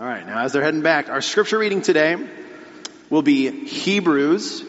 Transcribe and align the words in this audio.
All 0.00 0.06
right, 0.06 0.24
now 0.24 0.44
as 0.44 0.52
they're 0.52 0.62
heading 0.62 0.82
back, 0.82 1.08
our 1.08 1.20
scripture 1.20 1.58
reading 1.58 1.82
today 1.82 2.14
will 3.10 3.22
be 3.22 3.50
Hebrews 3.50 4.62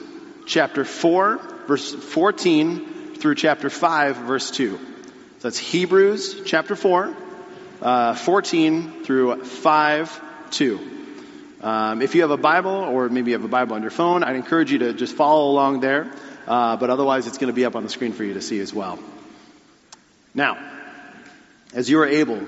chapter 0.48 0.84
4, 0.84 1.38
verse 1.68 1.94
14 1.94 3.14
through 3.14 3.36
chapter 3.36 3.70
5, 3.70 4.16
verse 4.16 4.50
2. 4.50 4.78
So 4.78 4.82
that's 5.44 5.60
Hebrews 5.60 6.42
chapter 6.48 6.76
4, 6.76 7.16
uh, 7.80 8.16
14 8.16 9.04
through 9.04 9.44
5, 9.44 10.22
2. 10.50 10.80
Um, 11.62 12.02
if 12.02 12.16
you 12.16 12.22
have 12.22 12.32
a 12.32 12.38
Bible, 12.38 12.72
or 12.72 13.08
maybe 13.10 13.30
you 13.30 13.38
have 13.38 13.46
a 13.46 13.48
Bible 13.48 13.76
on 13.76 13.84
your 13.84 13.92
phone, 13.92 14.24
I'd 14.24 14.36
encourage 14.36 14.72
you 14.72 14.80
to 14.80 14.94
just 14.94 15.16
follow 15.16 15.52
along 15.52 15.82
there. 15.82 16.12
Uh, 16.48 16.76
but 16.78 16.90
otherwise, 16.90 17.28
it's 17.28 17.38
going 17.38 17.52
to 17.52 17.56
be 17.56 17.66
up 17.66 17.76
on 17.76 17.84
the 17.84 17.90
screen 17.90 18.14
for 18.14 18.24
you 18.24 18.34
to 18.34 18.42
see 18.42 18.60
as 18.62 18.74
well. 18.74 18.98
Now, 20.34 20.58
as 21.76 21.88
you 21.88 22.00
are 22.00 22.08
able, 22.08 22.42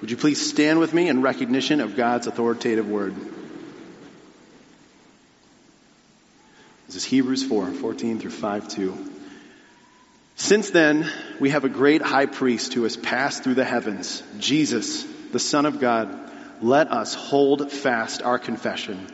would 0.00 0.10
you 0.10 0.16
please 0.16 0.50
stand 0.50 0.78
with 0.78 0.92
me 0.92 1.08
in 1.08 1.22
recognition 1.22 1.80
of 1.80 1.96
God's 1.96 2.26
authoritative 2.26 2.88
word? 2.88 3.14
This 6.86 6.96
is 6.96 7.04
Hebrews 7.04 7.44
4 7.44 7.72
14 7.72 8.20
through 8.20 8.30
5 8.30 8.68
2. 8.68 9.12
Since 10.36 10.70
then, 10.70 11.10
we 11.40 11.50
have 11.50 11.64
a 11.64 11.68
great 11.68 12.02
high 12.02 12.26
priest 12.26 12.74
who 12.74 12.82
has 12.82 12.96
passed 12.96 13.42
through 13.42 13.54
the 13.54 13.64
heavens, 13.64 14.22
Jesus, 14.38 15.02
the 15.32 15.38
Son 15.38 15.66
of 15.66 15.80
God. 15.80 16.14
Let 16.60 16.92
us 16.92 17.14
hold 17.14 17.72
fast 17.72 18.22
our 18.22 18.38
confession. 18.38 19.06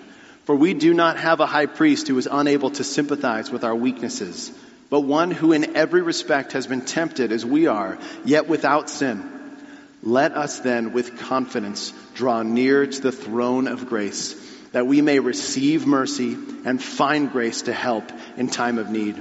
For 0.44 0.56
we 0.56 0.74
do 0.74 0.92
not 0.92 1.18
have 1.18 1.38
a 1.38 1.46
high 1.46 1.66
priest 1.66 2.08
who 2.08 2.18
is 2.18 2.28
unable 2.30 2.70
to 2.70 2.84
sympathize 2.84 3.50
with 3.50 3.62
our 3.62 3.74
weaknesses, 3.74 4.50
but 4.90 5.00
one 5.00 5.30
who 5.30 5.52
in 5.52 5.76
every 5.76 6.02
respect 6.02 6.52
has 6.52 6.66
been 6.66 6.80
tempted 6.82 7.30
as 7.30 7.46
we 7.46 7.68
are, 7.68 7.98
yet 8.24 8.48
without 8.48 8.90
sin. 8.90 9.41
Let 10.02 10.32
us 10.32 10.60
then 10.60 10.92
with 10.92 11.18
confidence 11.18 11.92
draw 12.14 12.42
near 12.42 12.86
to 12.86 13.00
the 13.00 13.12
throne 13.12 13.68
of 13.68 13.88
grace, 13.88 14.34
that 14.72 14.86
we 14.86 15.00
may 15.00 15.20
receive 15.20 15.86
mercy 15.86 16.36
and 16.64 16.82
find 16.82 17.30
grace 17.30 17.62
to 17.62 17.72
help 17.72 18.10
in 18.36 18.48
time 18.48 18.78
of 18.78 18.90
need. 18.90 19.20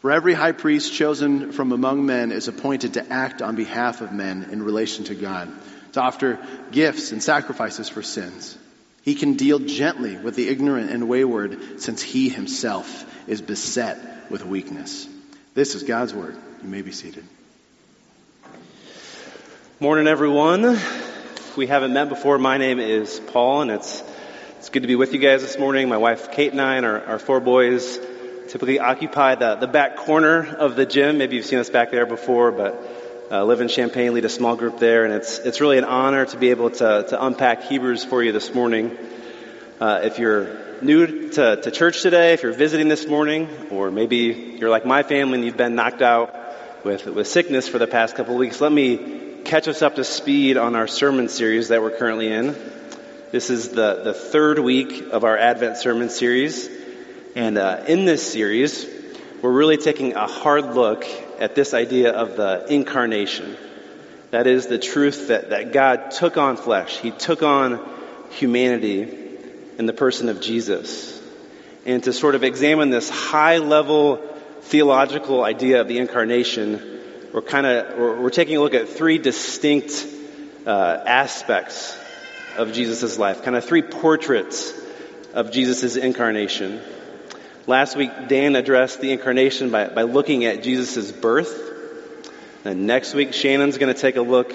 For 0.00 0.10
every 0.10 0.34
high 0.34 0.52
priest 0.52 0.92
chosen 0.92 1.52
from 1.52 1.72
among 1.72 2.04
men 2.04 2.32
is 2.32 2.48
appointed 2.48 2.94
to 2.94 3.12
act 3.12 3.42
on 3.42 3.56
behalf 3.56 4.00
of 4.00 4.12
men 4.12 4.48
in 4.50 4.62
relation 4.62 5.04
to 5.04 5.14
God, 5.14 5.52
to 5.92 6.00
offer 6.00 6.38
gifts 6.70 7.12
and 7.12 7.22
sacrifices 7.22 7.88
for 7.88 8.02
sins. 8.02 8.58
He 9.02 9.14
can 9.14 9.34
deal 9.34 9.60
gently 9.60 10.16
with 10.16 10.34
the 10.34 10.48
ignorant 10.48 10.90
and 10.90 11.08
wayward, 11.08 11.80
since 11.80 12.02
he 12.02 12.28
himself 12.28 13.04
is 13.28 13.40
beset 13.40 14.30
with 14.30 14.44
weakness. 14.44 15.08
This 15.54 15.74
is 15.74 15.84
God's 15.84 16.12
word. 16.12 16.36
You 16.62 16.68
may 16.68 16.82
be 16.82 16.92
seated. 16.92 17.24
Morning, 19.78 20.06
everyone. 20.08 20.64
If 20.64 21.54
we 21.58 21.66
haven't 21.66 21.92
met 21.92 22.08
before, 22.08 22.38
my 22.38 22.56
name 22.56 22.78
is 22.78 23.20
Paul, 23.20 23.60
and 23.60 23.70
it's 23.70 24.02
it's 24.56 24.70
good 24.70 24.80
to 24.80 24.86
be 24.86 24.96
with 24.96 25.12
you 25.12 25.18
guys 25.18 25.42
this 25.42 25.58
morning. 25.58 25.90
My 25.90 25.98
wife 25.98 26.32
Kate 26.32 26.52
and 26.52 26.62
I 26.62 26.76
and 26.76 26.86
our, 26.86 27.04
our 27.04 27.18
four 27.18 27.40
boys 27.40 27.98
typically 28.48 28.78
occupy 28.78 29.34
the, 29.34 29.56
the 29.56 29.66
back 29.66 29.96
corner 29.96 30.46
of 30.46 30.76
the 30.76 30.86
gym. 30.86 31.18
Maybe 31.18 31.36
you've 31.36 31.44
seen 31.44 31.58
us 31.58 31.68
back 31.68 31.90
there 31.90 32.06
before, 32.06 32.52
but 32.52 33.28
uh, 33.30 33.44
live 33.44 33.60
in 33.60 33.68
Champaign, 33.68 34.14
lead 34.14 34.24
a 34.24 34.30
small 34.30 34.56
group 34.56 34.78
there, 34.78 35.04
and 35.04 35.12
it's 35.12 35.40
it's 35.40 35.60
really 35.60 35.76
an 35.76 35.84
honor 35.84 36.24
to 36.24 36.38
be 36.38 36.48
able 36.48 36.70
to 36.70 37.04
to 37.10 37.26
unpack 37.26 37.64
Hebrews 37.64 38.02
for 38.02 38.22
you 38.22 38.32
this 38.32 38.54
morning. 38.54 38.96
Uh, 39.78 40.00
if 40.04 40.18
you're 40.18 40.80
new 40.80 41.28
to, 41.32 41.60
to 41.60 41.70
church 41.70 42.00
today, 42.00 42.32
if 42.32 42.42
you're 42.42 42.54
visiting 42.54 42.88
this 42.88 43.06
morning, 43.06 43.46
or 43.70 43.90
maybe 43.90 44.56
you're 44.58 44.70
like 44.70 44.86
my 44.86 45.02
family 45.02 45.34
and 45.34 45.44
you've 45.44 45.58
been 45.58 45.74
knocked 45.74 46.00
out 46.00 46.34
with 46.82 47.04
with 47.04 47.28
sickness 47.28 47.68
for 47.68 47.76
the 47.76 47.86
past 47.86 48.14
couple 48.14 48.32
of 48.32 48.40
weeks, 48.40 48.62
let 48.62 48.72
me 48.72 49.25
catch 49.46 49.68
us 49.68 49.80
up 49.80 49.94
to 49.94 50.02
speed 50.02 50.56
on 50.56 50.74
our 50.74 50.88
sermon 50.88 51.28
series 51.28 51.68
that 51.68 51.80
we're 51.80 51.96
currently 51.96 52.32
in. 52.32 52.56
This 53.30 53.48
is 53.48 53.68
the, 53.68 54.02
the 54.02 54.12
third 54.12 54.58
week 54.58 55.12
of 55.12 55.22
our 55.22 55.38
Advent 55.38 55.76
sermon 55.76 56.10
series. 56.10 56.68
And 57.36 57.56
uh, 57.56 57.84
in 57.86 58.06
this 58.06 58.32
series, 58.32 58.84
we're 59.42 59.52
really 59.52 59.76
taking 59.76 60.14
a 60.14 60.26
hard 60.26 60.74
look 60.74 61.04
at 61.38 61.54
this 61.54 61.74
idea 61.74 62.12
of 62.12 62.36
the 62.36 62.66
incarnation. 62.68 63.56
That 64.32 64.48
is 64.48 64.66
the 64.66 64.80
truth 64.80 65.28
that, 65.28 65.50
that 65.50 65.72
God 65.72 66.10
took 66.10 66.36
on 66.36 66.56
flesh. 66.56 66.98
He 66.98 67.12
took 67.12 67.44
on 67.44 67.88
humanity 68.30 69.02
in 69.78 69.86
the 69.86 69.92
person 69.92 70.28
of 70.28 70.40
Jesus. 70.40 71.22
And 71.84 72.02
to 72.02 72.12
sort 72.12 72.34
of 72.34 72.42
examine 72.42 72.90
this 72.90 73.08
high 73.08 73.58
level 73.58 74.16
theological 74.62 75.44
idea 75.44 75.82
of 75.82 75.86
the 75.86 75.98
incarnation, 75.98 76.95
we're 77.36 77.42
kind 77.42 77.66
of 77.66 77.98
we're, 77.98 78.18
we're, 78.22 78.30
taking 78.30 78.56
a 78.56 78.60
look 78.60 78.72
at 78.72 78.88
three 78.88 79.18
distinct 79.18 80.06
uh, 80.66 81.02
aspects 81.06 81.94
of 82.56 82.72
Jesus' 82.72 83.18
life, 83.18 83.42
kind 83.42 83.54
of 83.54 83.62
three 83.62 83.82
portraits 83.82 84.72
of 85.34 85.50
Jesus' 85.52 85.96
incarnation. 85.96 86.80
Last 87.66 87.94
week, 87.94 88.10
Dan 88.28 88.56
addressed 88.56 89.02
the 89.02 89.12
incarnation 89.12 89.70
by, 89.70 89.88
by 89.88 90.04
looking 90.04 90.46
at 90.46 90.62
Jesus' 90.62 91.12
birth. 91.12 91.62
And 92.64 92.86
next 92.86 93.12
week, 93.12 93.34
Shannon's 93.34 93.76
going 93.76 93.94
to 93.94 94.00
take 94.00 94.16
a 94.16 94.22
look 94.22 94.54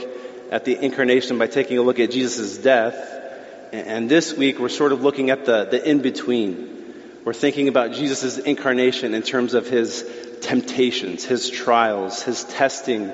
at 0.50 0.66
the 0.66 0.84
incarnation 0.84 1.38
by 1.38 1.46
taking 1.46 1.78
a 1.78 1.84
look 1.84 2.00
at 2.00 2.10
Jesus' 2.10 2.58
death. 2.58 2.96
And 3.72 4.10
this 4.10 4.36
week, 4.36 4.58
we're 4.58 4.70
sort 4.70 4.92
of 4.92 5.04
looking 5.04 5.30
at 5.30 5.46
the, 5.46 5.66
the 5.66 5.88
in 5.88 6.02
between. 6.02 6.81
We're 7.24 7.34
thinking 7.34 7.68
about 7.68 7.94
Jesus' 7.94 8.40
incarnation 8.40 9.14
in 9.14 9.22
terms 9.22 9.54
of 9.54 9.68
his 9.68 10.04
temptations, 10.42 11.24
his 11.24 11.52
trials, 11.52 12.24
his 12.24 12.44
testing 12.44 13.12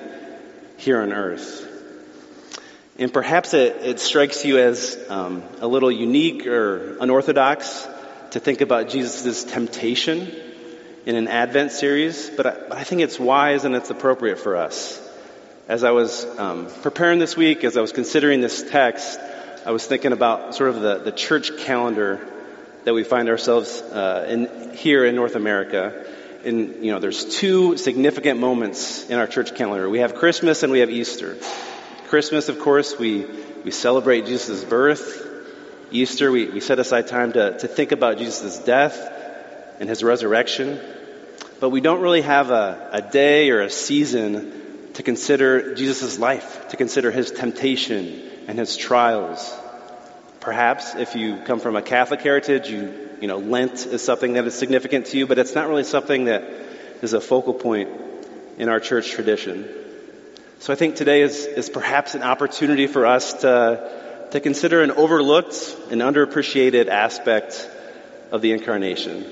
here 0.78 1.01
on 1.01 1.12
earth. 1.12 1.68
And 2.97 3.12
perhaps 3.12 3.53
it, 3.53 3.75
it 3.81 4.00
strikes 4.00 4.45
you 4.45 4.59
as 4.59 4.97
um, 5.09 5.44
a 5.59 5.68
little 5.68 5.91
unique 5.91 6.47
or 6.47 6.97
unorthodox 7.01 7.85
to 8.31 8.40
think 8.40 8.62
about 8.62 8.88
Jesus' 8.88 9.44
temptation 9.44 10.31
in 11.06 11.18
an 11.18 11.28
Advent 11.28 11.74
series, 11.74 12.29
but 12.29 12.47
I, 12.47 12.79
I, 12.79 12.84
think 12.85 13.01
it's 13.01 13.19
wise 13.19 13.66
and 13.66 13.75
it's 13.75 13.89
appropriate 13.89 14.39
for 14.39 14.56
us. 14.56 15.01
As 15.68 15.84
I 15.84 15.91
was 15.91 16.25
um, 16.39 16.68
preparing 16.81 17.19
this 17.19 17.35
week, 17.35 17.66
as 17.66 17.75
I 17.75 17.81
was 17.81 17.91
considering 17.91 18.39
this 18.39 18.63
text, 18.63 19.19
I 19.66 19.72
was 19.72 19.85
thinking 19.85 20.13
about 20.13 20.56
sort 20.56 20.69
of 20.69 20.79
the, 20.79 21.00
the 21.00 21.12
church 21.12 21.57
calendar 21.57 22.25
that 22.87 22.93
we 22.93 23.03
find 23.03 23.27
ourselves 23.27 23.81
uh, 23.81 24.25
in 24.29 24.71
here 24.73 25.03
in 25.03 25.13
North 25.13 25.35
America 25.35 26.05
in, 26.45 26.85
you 26.85 26.93
know, 26.93 26.99
there's 26.99 27.25
two 27.25 27.75
significant 27.75 28.39
moments 28.39 29.09
in 29.09 29.19
our 29.19 29.27
church 29.27 29.53
calendar. 29.55 29.89
We 29.89 29.99
have 29.99 30.15
Christmas 30.15 30.63
and 30.63 30.71
we 30.71 30.79
have 30.79 30.89
Easter. 30.89 31.35
Christmas, 32.07 32.47
of 32.47 32.59
course, 32.59 32.97
we, 32.97 33.25
we 33.65 33.71
celebrate 33.71 34.25
Jesus' 34.25 34.63
birth. 34.63 35.27
Easter, 35.91 36.31
we, 36.31 36.49
we 36.49 36.61
set 36.61 36.79
aside 36.79 37.07
time 37.07 37.33
to, 37.33 37.57
to 37.57 37.67
think 37.67 37.91
about 37.91 38.19
Jesus' 38.19 38.57
death 38.59 38.97
and 39.81 39.89
his 39.89 40.01
resurrection. 40.01 40.79
But 41.59 41.71
we 41.71 41.81
don't 41.81 41.99
really 41.99 42.21
have 42.21 42.51
a, 42.51 42.89
a 42.93 43.01
day 43.01 43.49
or 43.49 43.63
a 43.63 43.69
season 43.69 44.93
to 44.93 45.03
consider 45.03 45.75
Jesus' 45.75 46.17
life, 46.17 46.69
to 46.69 46.77
consider 46.77 47.11
his 47.11 47.31
temptation 47.31 48.21
and 48.47 48.57
his 48.57 48.77
trials. 48.77 49.53
Perhaps 50.47 50.95
if 50.95 51.13
you 51.13 51.41
come 51.43 51.59
from 51.59 51.75
a 51.75 51.81
Catholic 51.81 52.21
heritage, 52.21 52.69
you 52.69 53.09
you 53.19 53.27
know, 53.27 53.37
Lent 53.37 53.85
is 53.85 54.01
something 54.01 54.31
that 54.35 54.45
is 54.45 54.55
significant 54.55 55.07
to 55.07 55.17
you, 55.17 55.27
but 55.27 55.37
it's 55.37 55.53
not 55.53 55.67
really 55.67 55.83
something 55.83 56.23
that 56.23 56.41
is 57.01 57.11
a 57.11 57.19
focal 57.19 57.53
point 57.53 57.89
in 58.57 58.69
our 58.69 58.79
church 58.79 59.11
tradition. 59.11 59.67
So 60.59 60.71
I 60.71 60.77
think 60.77 60.95
today 60.95 61.21
is, 61.21 61.45
is 61.45 61.69
perhaps 61.69 62.15
an 62.15 62.23
opportunity 62.23 62.87
for 62.87 63.05
us 63.05 63.33
to, 63.41 64.29
to 64.31 64.39
consider 64.39 64.81
an 64.83 64.91
overlooked 64.91 65.75
and 65.91 65.99
underappreciated 65.99 66.87
aspect 66.87 67.69
of 68.31 68.41
the 68.41 68.53
incarnation. 68.53 69.25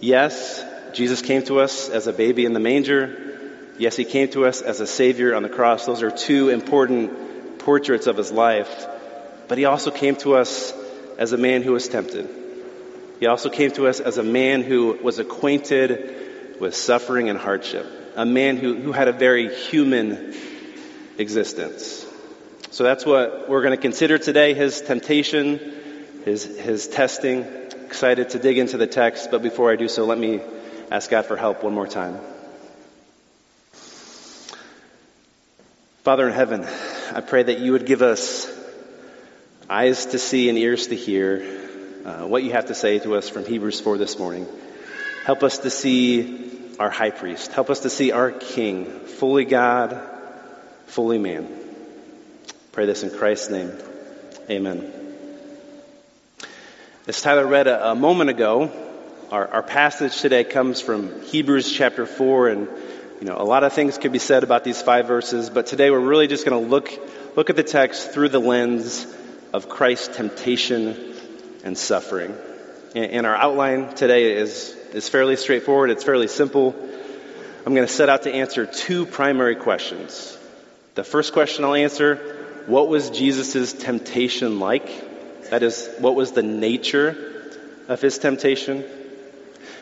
Yes, 0.00 0.64
Jesus 0.94 1.22
came 1.22 1.44
to 1.44 1.60
us 1.60 1.88
as 1.88 2.08
a 2.08 2.12
baby 2.12 2.44
in 2.44 2.54
the 2.54 2.58
manger. 2.58 3.52
Yes, 3.78 3.94
he 3.94 4.04
came 4.04 4.28
to 4.30 4.46
us 4.46 4.62
as 4.62 4.80
a 4.80 4.86
savior 4.88 5.32
on 5.36 5.44
the 5.44 5.48
cross. 5.48 5.86
Those 5.86 6.02
are 6.02 6.10
two 6.10 6.48
important 6.48 7.60
portraits 7.60 8.08
of 8.08 8.16
his 8.16 8.32
life. 8.32 8.88
But 9.50 9.58
he 9.58 9.64
also 9.64 9.90
came 9.90 10.14
to 10.18 10.36
us 10.36 10.72
as 11.18 11.32
a 11.32 11.36
man 11.36 11.62
who 11.62 11.72
was 11.72 11.88
tempted. 11.88 12.28
He 13.18 13.26
also 13.26 13.50
came 13.50 13.72
to 13.72 13.88
us 13.88 13.98
as 13.98 14.16
a 14.16 14.22
man 14.22 14.62
who 14.62 14.96
was 15.02 15.18
acquainted 15.18 16.60
with 16.60 16.76
suffering 16.76 17.28
and 17.28 17.36
hardship, 17.36 17.84
a 18.14 18.24
man 18.24 18.58
who, 18.58 18.76
who 18.76 18.92
had 18.92 19.08
a 19.08 19.12
very 19.12 19.52
human 19.52 20.36
existence. 21.18 22.06
So 22.70 22.84
that's 22.84 23.04
what 23.04 23.48
we're 23.48 23.62
going 23.62 23.74
to 23.76 23.82
consider 23.82 24.18
today 24.18 24.54
his 24.54 24.82
temptation, 24.82 25.58
his, 26.24 26.44
his 26.44 26.86
testing. 26.86 27.40
Excited 27.86 28.30
to 28.30 28.38
dig 28.38 28.56
into 28.56 28.76
the 28.76 28.86
text, 28.86 29.32
but 29.32 29.42
before 29.42 29.72
I 29.72 29.74
do 29.74 29.88
so, 29.88 30.04
let 30.04 30.16
me 30.16 30.40
ask 30.92 31.10
God 31.10 31.26
for 31.26 31.36
help 31.36 31.64
one 31.64 31.74
more 31.74 31.88
time. 31.88 32.20
Father 36.04 36.28
in 36.28 36.34
heaven, 36.34 36.64
I 37.12 37.20
pray 37.20 37.42
that 37.42 37.58
you 37.58 37.72
would 37.72 37.84
give 37.84 38.00
us 38.00 38.59
eyes 39.70 40.06
to 40.06 40.18
see 40.18 40.48
and 40.48 40.58
ears 40.58 40.88
to 40.88 40.96
hear 40.96 41.44
uh, 42.04 42.26
what 42.26 42.42
you 42.42 42.50
have 42.50 42.66
to 42.66 42.74
say 42.74 42.98
to 42.98 43.14
us 43.14 43.28
from 43.28 43.44
Hebrews 43.44 43.80
4 43.80 43.98
this 43.98 44.18
morning. 44.18 44.48
Help 45.24 45.44
us 45.44 45.58
to 45.58 45.70
see 45.70 46.74
our 46.80 46.90
high 46.90 47.10
priest. 47.10 47.52
Help 47.52 47.70
us 47.70 47.80
to 47.80 47.90
see 47.90 48.10
our 48.10 48.32
king, 48.32 48.86
fully 49.06 49.44
God, 49.44 50.02
fully 50.86 51.18
man. 51.18 51.48
Pray 52.72 52.86
this 52.86 53.04
in 53.04 53.10
Christ's 53.10 53.50
name. 53.50 53.72
Amen. 54.50 54.92
As 57.06 57.22
Tyler 57.22 57.46
read 57.46 57.68
a, 57.68 57.92
a 57.92 57.94
moment 57.94 58.30
ago, 58.30 58.72
our, 59.30 59.46
our, 59.46 59.62
passage 59.62 60.20
today 60.20 60.42
comes 60.42 60.80
from 60.80 61.22
Hebrews 61.22 61.72
chapter 61.72 62.06
4, 62.06 62.48
and 62.48 62.68
you 63.20 63.26
know, 63.28 63.36
a 63.36 63.44
lot 63.44 63.62
of 63.62 63.72
things 63.72 63.98
could 63.98 64.10
be 64.10 64.18
said 64.18 64.42
about 64.42 64.64
these 64.64 64.82
five 64.82 65.06
verses, 65.06 65.48
but 65.48 65.66
today 65.66 65.92
we're 65.92 66.00
really 66.00 66.26
just 66.26 66.44
going 66.44 66.60
to 66.60 66.68
look, 66.68 66.90
look 67.36 67.50
at 67.50 67.56
the 67.56 67.62
text 67.62 68.10
through 68.10 68.30
the 68.30 68.40
lens 68.40 69.06
of 69.52 69.68
Christ's 69.68 70.16
temptation 70.16 71.14
and 71.64 71.76
suffering. 71.76 72.34
And, 72.94 73.26
our 73.26 73.36
outline 73.36 73.94
today 73.94 74.32
is, 74.32 74.76
is 74.92 75.08
fairly 75.08 75.36
straightforward. 75.36 75.90
It's 75.90 76.04
fairly 76.04 76.28
simple. 76.28 76.74
I'm 77.64 77.74
going 77.74 77.86
to 77.86 77.92
set 77.92 78.08
out 78.08 78.22
to 78.22 78.32
answer 78.32 78.66
two 78.66 79.06
primary 79.06 79.54
questions. 79.54 80.36
The 80.94 81.04
first 81.04 81.32
question 81.32 81.64
I'll 81.64 81.74
answer, 81.74 82.16
what 82.66 82.88
was 82.88 83.10
Jesus' 83.10 83.72
temptation 83.72 84.58
like? 84.58 85.50
That 85.50 85.62
is, 85.62 85.88
what 85.98 86.14
was 86.14 86.32
the 86.32 86.42
nature 86.42 87.60
of 87.88 88.00
his 88.00 88.18
temptation? 88.18 88.84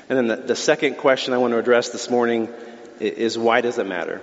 And 0.09 0.19
then 0.19 0.27
the, 0.29 0.37
the 0.37 0.57
second 0.57 0.97
question 0.97 1.35
I 1.35 1.39
want 1.39 1.53
to 1.53 1.59
address 1.59 1.91
this 1.91 2.11
morning 2.11 2.49
is 3.01 3.39
why 3.39 3.61
does 3.61 3.79
it 3.79 3.87
matter? 3.87 4.19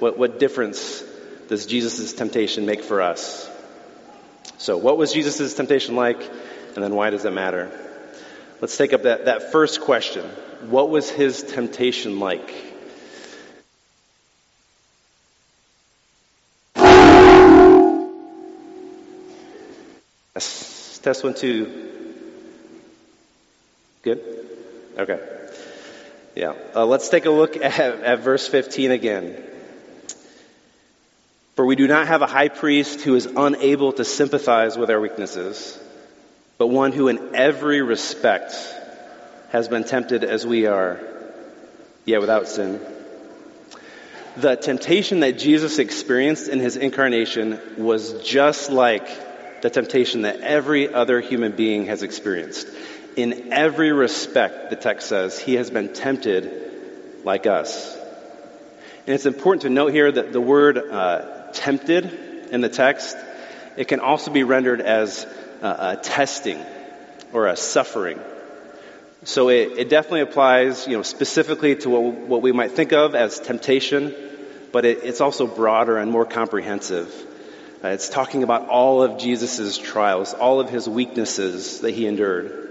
What, 0.00 0.18
what 0.18 0.38
difference 0.38 1.02
does 1.48 1.66
Jesus' 1.66 2.12
temptation 2.12 2.66
make 2.66 2.82
for 2.82 3.00
us? 3.00 3.48
So, 4.58 4.76
what 4.76 4.98
was 4.98 5.12
Jesus' 5.12 5.54
temptation 5.54 5.96
like? 5.96 6.20
And 6.74 6.84
then 6.84 6.94
why 6.94 7.10
does 7.10 7.24
it 7.24 7.32
matter? 7.32 7.70
Let's 8.60 8.76
take 8.76 8.92
up 8.92 9.04
that, 9.04 9.24
that 9.26 9.52
first 9.52 9.80
question. 9.80 10.24
What 10.68 10.90
was 10.90 11.08
his 11.08 11.42
temptation 11.42 12.18
like? 12.18 12.68
Test 21.08 21.24
one, 21.24 21.32
two. 21.32 22.14
Good? 24.02 24.20
Okay. 24.98 25.18
Yeah. 26.34 26.52
Uh, 26.74 26.84
let's 26.84 27.08
take 27.08 27.24
a 27.24 27.30
look 27.30 27.56
at, 27.56 27.78
at 27.80 28.18
verse 28.18 28.46
15 28.46 28.90
again. 28.90 29.42
For 31.58 31.66
we 31.66 31.74
do 31.74 31.88
not 31.88 32.06
have 32.06 32.22
a 32.22 32.28
high 32.28 32.50
priest 32.50 33.00
who 33.00 33.16
is 33.16 33.26
unable 33.26 33.92
to 33.94 34.04
sympathize 34.04 34.78
with 34.78 34.90
our 34.90 35.00
weaknesses, 35.00 35.76
but 36.56 36.68
one 36.68 36.92
who 36.92 37.08
in 37.08 37.34
every 37.34 37.82
respect 37.82 38.54
has 39.50 39.66
been 39.66 39.82
tempted 39.82 40.22
as 40.22 40.46
we 40.46 40.66
are, 40.66 41.00
yet 42.04 42.20
without 42.20 42.46
sin. 42.46 42.80
The 44.36 44.54
temptation 44.54 45.18
that 45.18 45.36
Jesus 45.36 45.80
experienced 45.80 46.46
in 46.48 46.60
his 46.60 46.76
incarnation 46.76 47.58
was 47.76 48.22
just 48.22 48.70
like 48.70 49.60
the 49.60 49.68
temptation 49.68 50.22
that 50.22 50.38
every 50.42 50.94
other 50.94 51.20
human 51.20 51.56
being 51.56 51.86
has 51.86 52.04
experienced. 52.04 52.68
In 53.16 53.52
every 53.52 53.90
respect, 53.90 54.70
the 54.70 54.76
text 54.76 55.08
says, 55.08 55.40
he 55.40 55.54
has 55.54 55.70
been 55.70 55.92
tempted 55.92 57.24
like 57.24 57.48
us. 57.48 57.96
And 59.08 59.14
it's 59.16 59.26
important 59.26 59.62
to 59.62 59.70
note 59.70 59.92
here 59.92 60.12
that 60.12 60.32
the 60.32 60.40
word 60.40 60.78
uh, 60.78 61.37
tempted 61.52 62.50
in 62.50 62.60
the 62.60 62.68
text, 62.68 63.16
it 63.76 63.88
can 63.88 64.00
also 64.00 64.30
be 64.32 64.42
rendered 64.42 64.80
as 64.80 65.26
a, 65.62 65.66
a 65.66 65.98
testing 66.02 66.64
or 67.32 67.46
a 67.46 67.56
suffering. 67.56 68.18
So 69.24 69.48
it, 69.48 69.78
it, 69.78 69.88
definitely 69.88 70.20
applies, 70.20 70.86
you 70.86 70.96
know, 70.96 71.02
specifically 71.02 71.76
to 71.76 71.90
what, 71.90 72.14
what 72.14 72.42
we 72.42 72.52
might 72.52 72.72
think 72.72 72.92
of 72.92 73.14
as 73.14 73.40
temptation, 73.40 74.14
but 74.72 74.84
it, 74.84 75.00
it's 75.02 75.20
also 75.20 75.46
broader 75.46 75.98
and 75.98 76.10
more 76.10 76.24
comprehensive. 76.24 77.12
Uh, 77.82 77.88
it's 77.88 78.08
talking 78.08 78.42
about 78.42 78.68
all 78.68 79.02
of 79.02 79.18
Jesus' 79.18 79.76
trials, 79.76 80.34
all 80.34 80.60
of 80.60 80.70
his 80.70 80.88
weaknesses 80.88 81.80
that 81.80 81.92
he 81.92 82.06
endured. 82.06 82.66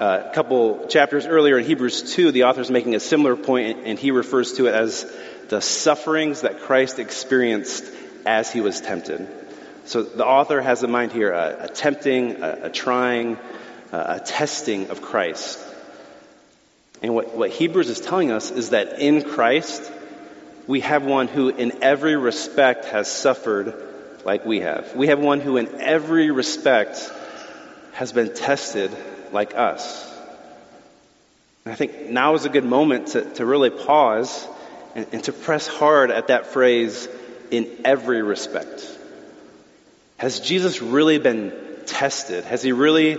Uh, 0.00 0.24
a 0.30 0.34
couple 0.34 0.86
chapters 0.88 1.26
earlier 1.26 1.58
in 1.58 1.64
Hebrews 1.66 2.14
2, 2.14 2.32
the 2.32 2.44
author 2.44 2.62
is 2.62 2.70
making 2.70 2.94
a 2.94 3.00
similar 3.00 3.36
point, 3.36 3.80
and 3.84 3.98
he 3.98 4.10
refers 4.10 4.54
to 4.54 4.66
it 4.66 4.74
as 4.74 5.04
the 5.50 5.60
sufferings 5.60 6.42
that 6.42 6.60
Christ 6.60 7.00
experienced 7.00 7.84
as 8.24 8.52
he 8.52 8.60
was 8.60 8.80
tempted. 8.80 9.28
So 9.84 10.04
the 10.04 10.24
author 10.24 10.60
has 10.60 10.84
in 10.84 10.92
mind 10.92 11.10
here 11.10 11.32
a, 11.32 11.64
a 11.64 11.68
tempting, 11.68 12.40
a, 12.40 12.58
a 12.64 12.70
trying, 12.70 13.36
a, 13.90 13.98
a 13.98 14.20
testing 14.20 14.90
of 14.90 15.02
Christ. 15.02 15.58
And 17.02 17.14
what, 17.14 17.34
what 17.36 17.50
Hebrews 17.50 17.88
is 17.88 18.00
telling 18.00 18.30
us 18.30 18.52
is 18.52 18.70
that 18.70 19.00
in 19.00 19.22
Christ, 19.22 19.90
we 20.68 20.80
have 20.82 21.04
one 21.04 21.26
who 21.26 21.48
in 21.48 21.82
every 21.82 22.14
respect 22.14 22.84
has 22.84 23.10
suffered 23.10 23.74
like 24.24 24.46
we 24.46 24.60
have. 24.60 24.94
We 24.94 25.08
have 25.08 25.18
one 25.18 25.40
who 25.40 25.56
in 25.56 25.80
every 25.80 26.30
respect 26.30 27.10
has 27.94 28.12
been 28.12 28.34
tested 28.34 28.96
like 29.32 29.56
us. 29.56 30.06
And 31.64 31.72
I 31.72 31.74
think 31.74 32.08
now 32.08 32.34
is 32.34 32.44
a 32.44 32.50
good 32.50 32.64
moment 32.64 33.08
to, 33.08 33.34
to 33.34 33.44
really 33.44 33.70
pause 33.70 34.46
and, 34.94 35.06
and 35.12 35.24
to 35.24 35.32
press 35.32 35.66
hard 35.66 36.10
at 36.10 36.28
that 36.28 36.46
phrase 36.46 37.08
in 37.50 37.68
every 37.84 38.22
respect. 38.22 38.86
Has 40.16 40.40
Jesus 40.40 40.82
really 40.82 41.18
been 41.18 41.52
tested? 41.86 42.44
Has 42.44 42.62
he 42.62 42.72
really 42.72 43.16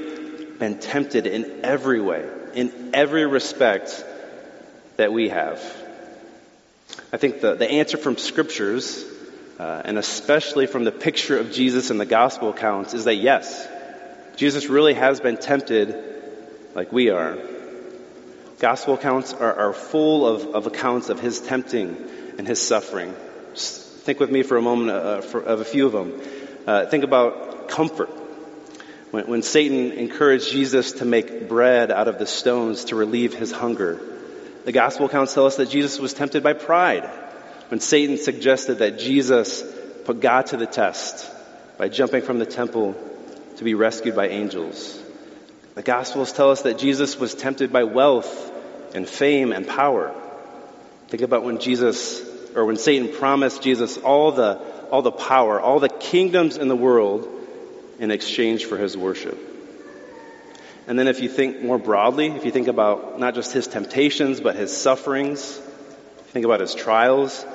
been 0.60 0.80
tempted 0.80 1.26
in 1.28 1.62
every 1.64 2.00
way, 2.00 2.28
in 2.54 2.92
every 2.94 3.26
respect 3.26 4.06
that 4.98 5.12
we 5.12 5.30
have? 5.30 5.60
I 7.12 7.18
think 7.18 7.42
the, 7.42 7.56
the 7.56 7.70
answer 7.70 7.98
from 7.98 8.18
scriptures, 8.18 9.04
uh, 9.60 9.82
and 9.84 9.98
especially 9.98 10.68
from 10.68 10.84
the 10.84 10.92
picture 10.92 11.38
of 11.38 11.52
Jesus 11.52 11.90
in 11.90 11.98
the 11.98 12.06
gospel 12.06 12.50
accounts, 12.50 12.94
is 12.94 13.06
that 13.06 13.16
yes, 13.16 13.68
Jesus 14.36 14.68
really 14.68 14.94
has 14.94 15.20
been 15.20 15.38
tempted 15.38 15.96
like 16.76 16.92
we 16.92 17.10
are. 17.10 17.38
Gospel 18.62 18.94
accounts 18.94 19.34
are, 19.34 19.54
are 19.56 19.74
full 19.74 20.28
of, 20.28 20.54
of, 20.54 20.68
accounts 20.68 21.10
of 21.10 21.20
his 21.20 21.42
tempting 21.42 21.98
and 22.38 22.48
his 22.48 22.62
suffering. 22.62 23.16
Just 23.56 23.82
think 24.04 24.20
with 24.20 24.30
me 24.30 24.44
for 24.44 24.56
a 24.56 24.62
moment 24.62 24.92
uh, 24.92 25.22
for, 25.22 25.42
of 25.42 25.62
a 25.62 25.66
few 25.66 25.88
of 25.88 25.94
them. 25.94 26.22
Uh, 26.68 26.86
think 26.86 27.04
about 27.04 27.70
comfort. 27.70 28.10
When, 29.10 29.26
when 29.26 29.42
Satan 29.42 29.94
encouraged 29.94 30.52
Jesus 30.52 30.92
to 30.94 31.06
make 31.06 31.50
bread 31.50 31.90
out 31.90 32.08
of 32.08 32.20
the 32.20 32.28
stones 32.28 32.86
to 32.86 32.96
relieve 32.96 33.34
his 33.34 33.52
hunger, 33.52 34.00
the 34.64 34.72
gospel 34.72 35.08
accounts 35.08 35.34
tell 35.34 35.48
us 35.48 35.56
that 35.56 35.72
Jesus 35.72 36.00
was 36.00 36.14
tempted 36.14 36.44
by 36.44 36.54
pride. 36.54 37.10
When 37.70 37.80
Satan 37.80 38.18
suggested 38.18 38.76
that 38.76 39.00
Jesus 39.00 39.64
put 40.06 40.20
God 40.20 40.46
to 40.48 40.58
the 40.58 40.68
test 40.68 41.28
by 41.80 41.90
jumping 41.90 42.22
from 42.22 42.38
the 42.38 42.46
temple 42.46 42.96
to 43.58 43.64
be 43.64 43.74
rescued 43.74 44.16
by 44.16 44.28
angels. 44.28 45.02
The 45.74 45.82
Gospels 45.82 46.34
tell 46.34 46.52
us 46.52 46.64
that 46.64 46.78
Jesus 46.78 47.18
was 47.18 47.34
tempted 47.34 47.72
by 47.72 47.86
wealth 47.86 48.51
and 48.94 49.08
fame 49.08 49.52
and 49.52 49.68
power. 49.68 50.14
Think 51.08 51.24
about 51.24 51.44
when 51.44 51.60
Jesus, 51.60 52.22
or 52.56 52.66
when 52.66 52.78
Satan 52.78 53.10
promised 53.10 53.62
Jesus 53.62 53.98
all 53.98 54.32
the, 54.32 54.60
all 54.92 55.02
the 55.02 55.12
power, 55.12 55.60
all 55.60 55.80
the 55.80 55.90
kingdoms 55.90 56.58
in 56.58 56.68
the 56.68 56.76
world 56.76 57.28
in 58.00 58.12
exchange 58.12 58.66
for 58.66 58.78
his 58.78 58.98
worship. 58.98 59.38
And 60.88 60.98
then 60.98 61.08
if 61.08 61.22
you 61.22 61.30
think 61.30 61.62
more 61.62 61.78
broadly, 61.78 62.28
if 62.28 62.46
you 62.46 62.52
think 62.52 62.68
about 62.68 63.20
not 63.20 63.36
just 63.36 63.54
his 63.54 63.68
temptations, 63.68 64.42
but 64.42 64.56
his 64.56 64.76
sufferings, 64.76 65.58
think 66.30 66.46
about 66.46 66.60
his 66.60 66.74
trials, 66.74 67.46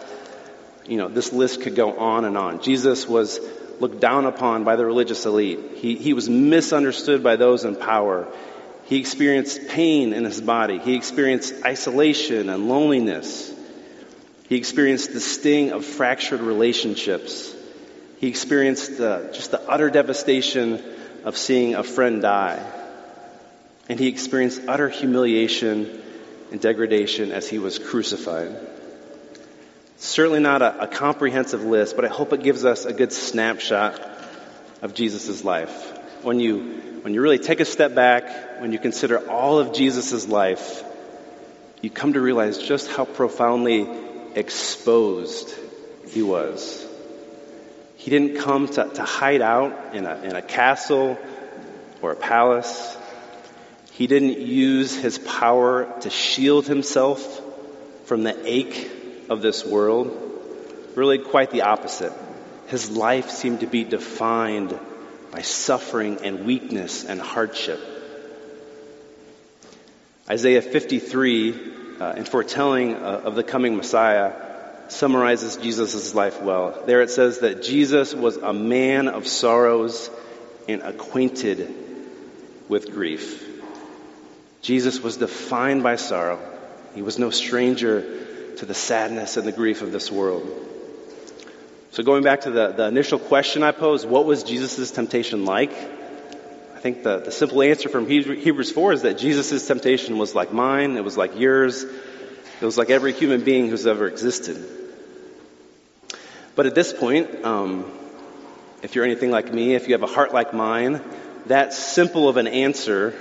you 0.87 0.97
know, 0.97 1.09
this 1.09 1.33
list 1.33 1.63
could 1.63 1.75
go 1.75 1.99
on 1.99 2.25
and 2.25 2.39
on. 2.39 2.63
Jesus 2.63 3.09
was 3.09 3.41
looked 3.81 4.01
down 4.01 4.25
upon 4.25 4.65
by 4.65 4.77
the 4.77 4.87
religious 4.87 5.27
elite. 5.27 5.59
He, 5.77 5.97
he 5.97 6.13
was 6.13 6.29
misunderstood 6.29 7.23
by 7.23 7.37
those 7.37 7.65
in 7.65 7.77
power. 7.77 8.27
He 8.87 8.99
experienced 8.99 9.69
pain 9.69 10.13
in 10.13 10.25
his 10.25 10.41
body. 10.41 10.79
He 10.79 10.95
experienced 10.95 11.55
isolation 11.65 12.49
and 12.49 12.69
loneliness. 12.69 13.53
He 14.49 14.57
experienced 14.57 15.13
the 15.13 15.21
sting 15.21 15.73
of 15.73 15.85
fractured 15.85 16.41
relationships. 16.41 17.53
He 18.19 18.29
experienced 18.29 18.97
just 18.97 19.51
the 19.51 19.61
utter 19.69 19.91
devastation 19.91 20.81
of 21.25 21.37
seeing 21.37 21.75
a 21.75 21.83
friend 21.83 22.23
die. 22.23 22.65
And 23.89 23.99
he 23.99 24.07
experienced 24.07 24.63
utter 24.69 24.89
humiliation 24.89 26.03
and 26.53 26.61
degradation 26.61 27.33
as 27.33 27.49
he 27.49 27.59
was 27.59 27.81
crucified. 27.81 28.57
Certainly 29.97 30.41
not 30.41 30.63
a, 30.63 30.83
a 30.83 30.87
comprehensive 30.87 31.65
list, 31.65 31.97
but 31.97 32.05
I 32.05 32.09
hope 32.09 32.33
it 32.33 32.43
gives 32.43 32.65
us 32.65 32.85
a 32.85 32.93
good 32.93 33.13
snapshot 33.13 34.01
of 34.83 34.95
Jesus' 34.95 35.43
life. 35.43 35.96
When 36.27 36.41
you 36.41 36.59
when 37.03 37.15
you 37.15 37.21
really 37.21 37.39
take 37.39 37.61
a 37.61 37.65
step 37.65 37.95
back, 37.95 38.61
when 38.61 38.73
you 38.73 38.81
consider 38.81 39.31
all 39.31 39.61
of 39.61 39.73
Jesus' 39.73 40.27
life, 40.27 40.83
you 41.81 41.89
come 41.89 42.15
to 42.15 42.21
realize 42.21 42.59
just 42.59 42.91
how 42.91 43.05
profoundly 43.05 43.89
exposed 44.35 45.55
he 46.09 46.25
was. 46.25 46.85
He 47.95 48.11
didn't 48.11 48.39
come 48.39 48.67
to, 48.67 48.89
to 48.89 49.05
hide 49.05 49.41
out 49.41 49.95
in 49.95 50.05
a, 50.05 50.17
in 50.25 50.35
a 50.35 50.43
castle 50.43 51.17
or 52.03 52.11
a 52.11 52.17
palace. 52.17 52.97
He 53.93 54.09
didn't 54.09 54.41
use 54.41 54.97
his 54.97 55.19
power 55.21 55.95
to 56.01 56.11
shield 56.11 56.67
himself 56.67 57.41
from 58.07 58.25
the 58.25 58.37
ache 58.45 58.91
of 59.31 59.43
this 59.43 59.65
world. 59.65 60.11
Really, 60.97 61.19
quite 61.19 61.53
the 61.53 61.63
opposite. 61.63 62.13
His 62.67 62.91
life 62.91 63.31
seemed 63.31 63.61
to 63.61 63.69
be 63.69 63.85
defined 63.85 64.77
by 65.31 65.43
suffering 65.43 66.19
and 66.23 66.47
weakness 66.47 67.05
and 67.05 67.21
hardship. 67.21 67.81
Isaiah 70.29 70.63
53, 70.63 71.73
uh, 72.01 72.15
in 72.17 72.25
foretelling 72.25 72.95
uh, 72.95 73.23
of 73.25 73.35
the 73.35 73.45
coming 73.45 73.77
Messiah, 73.77 74.33
summarizes 74.89 75.57
Jesus' 75.57 76.15
life 76.15 76.43
well. 76.43 76.83
There 76.87 77.03
it 77.03 77.11
says 77.11 77.41
that 77.41 77.63
Jesus 77.63 78.15
was 78.15 78.37
a 78.37 78.53
man 78.53 79.09
of 79.09 79.27
sorrows 79.27 80.11
and 80.69 80.83
acquainted 80.83 81.73
with 82.69 82.93
grief. 82.93 83.45
Jesus 84.63 85.01
was 85.01 85.17
defined 85.17 85.83
by 85.83 85.97
sorrow. 85.97 86.41
He 86.95 87.03
was 87.03 87.19
no 87.19 87.31
stranger 87.31 88.55
to 88.57 88.67
the 88.67 88.75
sadness 88.75 89.37
and 89.37 89.47
the 89.47 89.53
grief 89.53 89.83
of 89.83 89.93
this 89.93 90.11
world. 90.11 90.45
So 91.97 92.03
going 92.03 92.23
back 92.23 92.43
to 92.43 92.51
the, 92.51 92.73
the 92.73 92.87
initial 92.89 93.19
question 93.19 93.63
I 93.63 93.73
posed, 93.73 94.07
what 94.07 94.27
was 94.27 94.43
Jesus' 94.43 94.91
temptation 94.91 95.47
like? 95.47 95.73
I 95.73 96.79
think 96.79 97.03
the, 97.03 97.21
the 97.21 97.33
simple 97.33 97.63
answer 97.63 97.89
from 97.89 98.07
Hebrews 98.07 98.71
4 98.71 98.93
is 98.93 99.01
that 99.01 99.17
Jesus' 99.17 99.67
temptation 99.67 100.19
was 100.19 100.35
like 100.35 100.53
mine, 100.53 100.99
it 100.99 101.05
was 101.05 101.17
like 101.17 101.39
yours, 101.39 101.85
it 101.85 102.65
was 102.67 102.77
like 102.77 102.91
every 102.91 103.15
human 103.15 103.45
being 103.45 103.71
who's 103.71 103.87
ever 103.87 104.07
existed. 104.07 104.63
But 106.55 106.67
at 106.67 106.75
this 106.75 106.93
point, 106.93 107.47
um, 107.47 107.91
if 108.83 108.95
you're 108.95 109.07
anything 109.07 109.31
like 109.31 109.51
me, 109.51 109.75
if 109.75 109.89
you 109.89 109.95
have 109.95 110.03
a 110.03 110.13
heart 110.13 110.35
like 110.35 110.53
mine, 110.53 111.01
that 111.47 111.73
simple 111.73 112.29
of 112.29 112.37
an 112.37 112.47
answer 112.47 113.15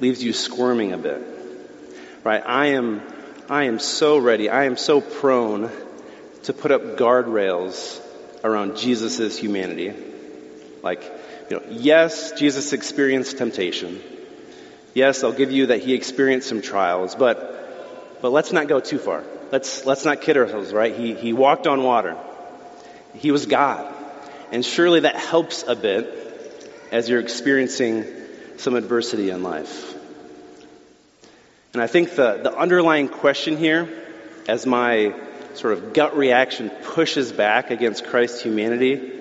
leaves 0.00 0.22
you 0.22 0.34
squirming 0.34 0.92
a 0.92 0.98
bit. 0.98 1.22
Right? 2.24 2.42
I 2.44 2.66
am, 2.66 3.00
I 3.48 3.64
am 3.64 3.78
so 3.78 4.18
ready, 4.18 4.50
I 4.50 4.64
am 4.64 4.76
so 4.76 5.00
prone 5.00 5.70
to 6.46 6.52
put 6.52 6.70
up 6.70 6.96
guardrails 6.96 8.00
around 8.44 8.76
Jesus' 8.76 9.36
humanity. 9.36 9.92
Like, 10.80 11.02
you 11.50 11.56
know, 11.56 11.62
yes, 11.70 12.32
Jesus 12.38 12.72
experienced 12.72 13.38
temptation. 13.38 14.00
Yes, 14.94 15.24
I'll 15.24 15.32
give 15.32 15.50
you 15.50 15.66
that 15.66 15.82
he 15.82 15.94
experienced 15.94 16.48
some 16.48 16.62
trials, 16.62 17.16
but, 17.16 18.20
but 18.22 18.30
let's 18.30 18.52
not 18.52 18.68
go 18.68 18.78
too 18.78 18.98
far. 18.98 19.24
Let's, 19.50 19.84
let's 19.86 20.04
not 20.04 20.20
kid 20.20 20.36
ourselves, 20.36 20.72
right? 20.72 20.94
He, 20.94 21.14
he 21.14 21.32
walked 21.32 21.66
on 21.66 21.82
water. 21.82 22.16
He 23.14 23.32
was 23.32 23.46
God. 23.46 23.92
And 24.52 24.64
surely 24.64 25.00
that 25.00 25.16
helps 25.16 25.64
a 25.66 25.74
bit 25.74 26.06
as 26.92 27.08
you're 27.08 27.20
experiencing 27.20 28.04
some 28.58 28.76
adversity 28.76 29.30
in 29.30 29.42
life. 29.42 29.94
And 31.72 31.82
I 31.82 31.88
think 31.88 32.14
the, 32.14 32.38
the 32.40 32.56
underlying 32.56 33.08
question 33.08 33.56
here, 33.56 33.88
as 34.46 34.64
my 34.64 35.12
sort 35.56 35.72
of 35.72 35.92
gut 35.92 36.16
reaction 36.16 36.70
pushes 36.70 37.32
back 37.32 37.70
against 37.70 38.06
Christ's 38.06 38.42
humanity, 38.42 39.12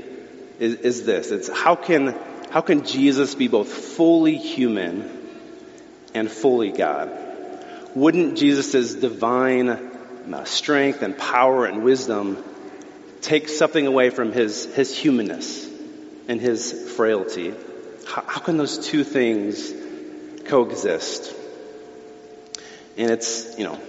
is, 0.59 0.75
is 0.75 1.05
this. 1.05 1.31
It's 1.31 1.49
how 1.49 1.75
can, 1.75 2.17
how 2.51 2.61
can 2.61 2.85
Jesus 2.85 3.35
be 3.35 3.47
both 3.47 3.69
fully 3.69 4.37
human 4.37 5.09
and 6.13 6.29
fully 6.29 6.71
God? 6.71 7.11
Wouldn't 7.93 8.37
Jesus' 8.37 8.95
divine 8.95 9.69
uh, 9.69 10.43
strength 10.43 11.01
and 11.01 11.17
power 11.17 11.65
and 11.65 11.83
wisdom 11.83 12.43
take 13.21 13.47
something 13.47 13.87
away 13.87 14.09
from 14.09 14.31
his, 14.31 14.65
his 14.75 14.95
humanness 14.97 15.67
and 16.27 16.41
his 16.41 16.93
frailty? 16.95 17.53
How, 18.05 18.23
how 18.27 18.41
can 18.41 18.57
those 18.57 18.77
two 18.77 19.03
things 19.03 19.73
coexist? 20.45 21.33
And 22.97 23.11
it's, 23.11 23.57
you 23.57 23.65
know, 23.65 23.79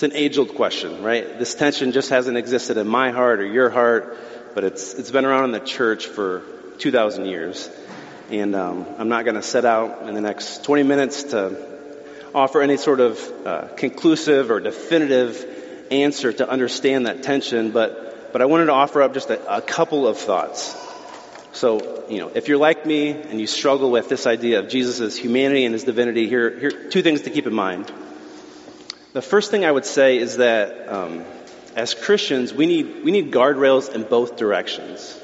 it's 0.00 0.14
an 0.14 0.18
age-old 0.18 0.54
question, 0.54 1.02
right? 1.02 1.38
This 1.38 1.54
tension 1.54 1.92
just 1.92 2.08
hasn't 2.08 2.38
existed 2.38 2.78
in 2.78 2.88
my 2.88 3.10
heart 3.10 3.38
or 3.40 3.44
your 3.44 3.68
heart, 3.68 4.16
but 4.54 4.64
it's, 4.64 4.94
it's 4.94 5.10
been 5.10 5.26
around 5.26 5.44
in 5.44 5.52
the 5.52 5.60
church 5.60 6.06
for 6.06 6.42
2,000 6.78 7.26
years. 7.26 7.68
And 8.30 8.56
um, 8.56 8.86
I'm 8.96 9.10
not 9.10 9.26
going 9.26 9.34
to 9.34 9.42
set 9.42 9.66
out 9.66 10.08
in 10.08 10.14
the 10.14 10.22
next 10.22 10.64
20 10.64 10.84
minutes 10.84 11.24
to 11.24 11.54
offer 12.34 12.62
any 12.62 12.78
sort 12.78 13.00
of 13.00 13.46
uh, 13.46 13.68
conclusive 13.76 14.50
or 14.50 14.58
definitive 14.58 15.86
answer 15.90 16.32
to 16.32 16.48
understand 16.48 17.04
that 17.04 17.22
tension, 17.22 17.70
but, 17.70 18.32
but 18.32 18.40
I 18.40 18.46
wanted 18.46 18.66
to 18.66 18.72
offer 18.72 19.02
up 19.02 19.12
just 19.12 19.28
a, 19.28 19.56
a 19.56 19.60
couple 19.60 20.08
of 20.08 20.16
thoughts. 20.16 20.74
So, 21.52 22.06
you 22.08 22.20
know, 22.20 22.30
if 22.34 22.48
you're 22.48 22.56
like 22.56 22.86
me 22.86 23.10
and 23.10 23.38
you 23.38 23.46
struggle 23.46 23.90
with 23.90 24.08
this 24.08 24.26
idea 24.26 24.60
of 24.60 24.70
Jesus' 24.70 25.14
humanity 25.14 25.66
and 25.66 25.74
his 25.74 25.84
divinity, 25.84 26.26
here, 26.26 26.58
here 26.58 26.70
two 26.70 27.02
things 27.02 27.20
to 27.22 27.30
keep 27.30 27.46
in 27.46 27.52
mind. 27.52 27.92
The 29.12 29.22
first 29.22 29.50
thing 29.50 29.64
I 29.64 29.72
would 29.72 29.86
say 29.86 30.18
is 30.18 30.36
that 30.36 30.88
um, 30.88 31.24
as 31.74 31.94
Christians, 31.94 32.54
we 32.54 32.66
need, 32.66 33.04
we 33.04 33.10
need 33.10 33.32
guardrails 33.32 33.92
in 33.92 34.04
both 34.04 34.36
directions. 34.36 35.20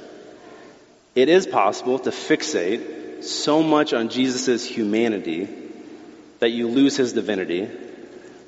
It 1.14 1.28
is 1.28 1.46
possible 1.46 2.00
to 2.00 2.10
fixate 2.10 3.22
so 3.22 3.62
much 3.62 3.92
on 3.92 4.08
Jesus' 4.08 4.66
humanity 4.66 5.48
that 6.40 6.50
you 6.50 6.66
lose 6.66 6.96
his 6.96 7.12
divinity. 7.12 7.70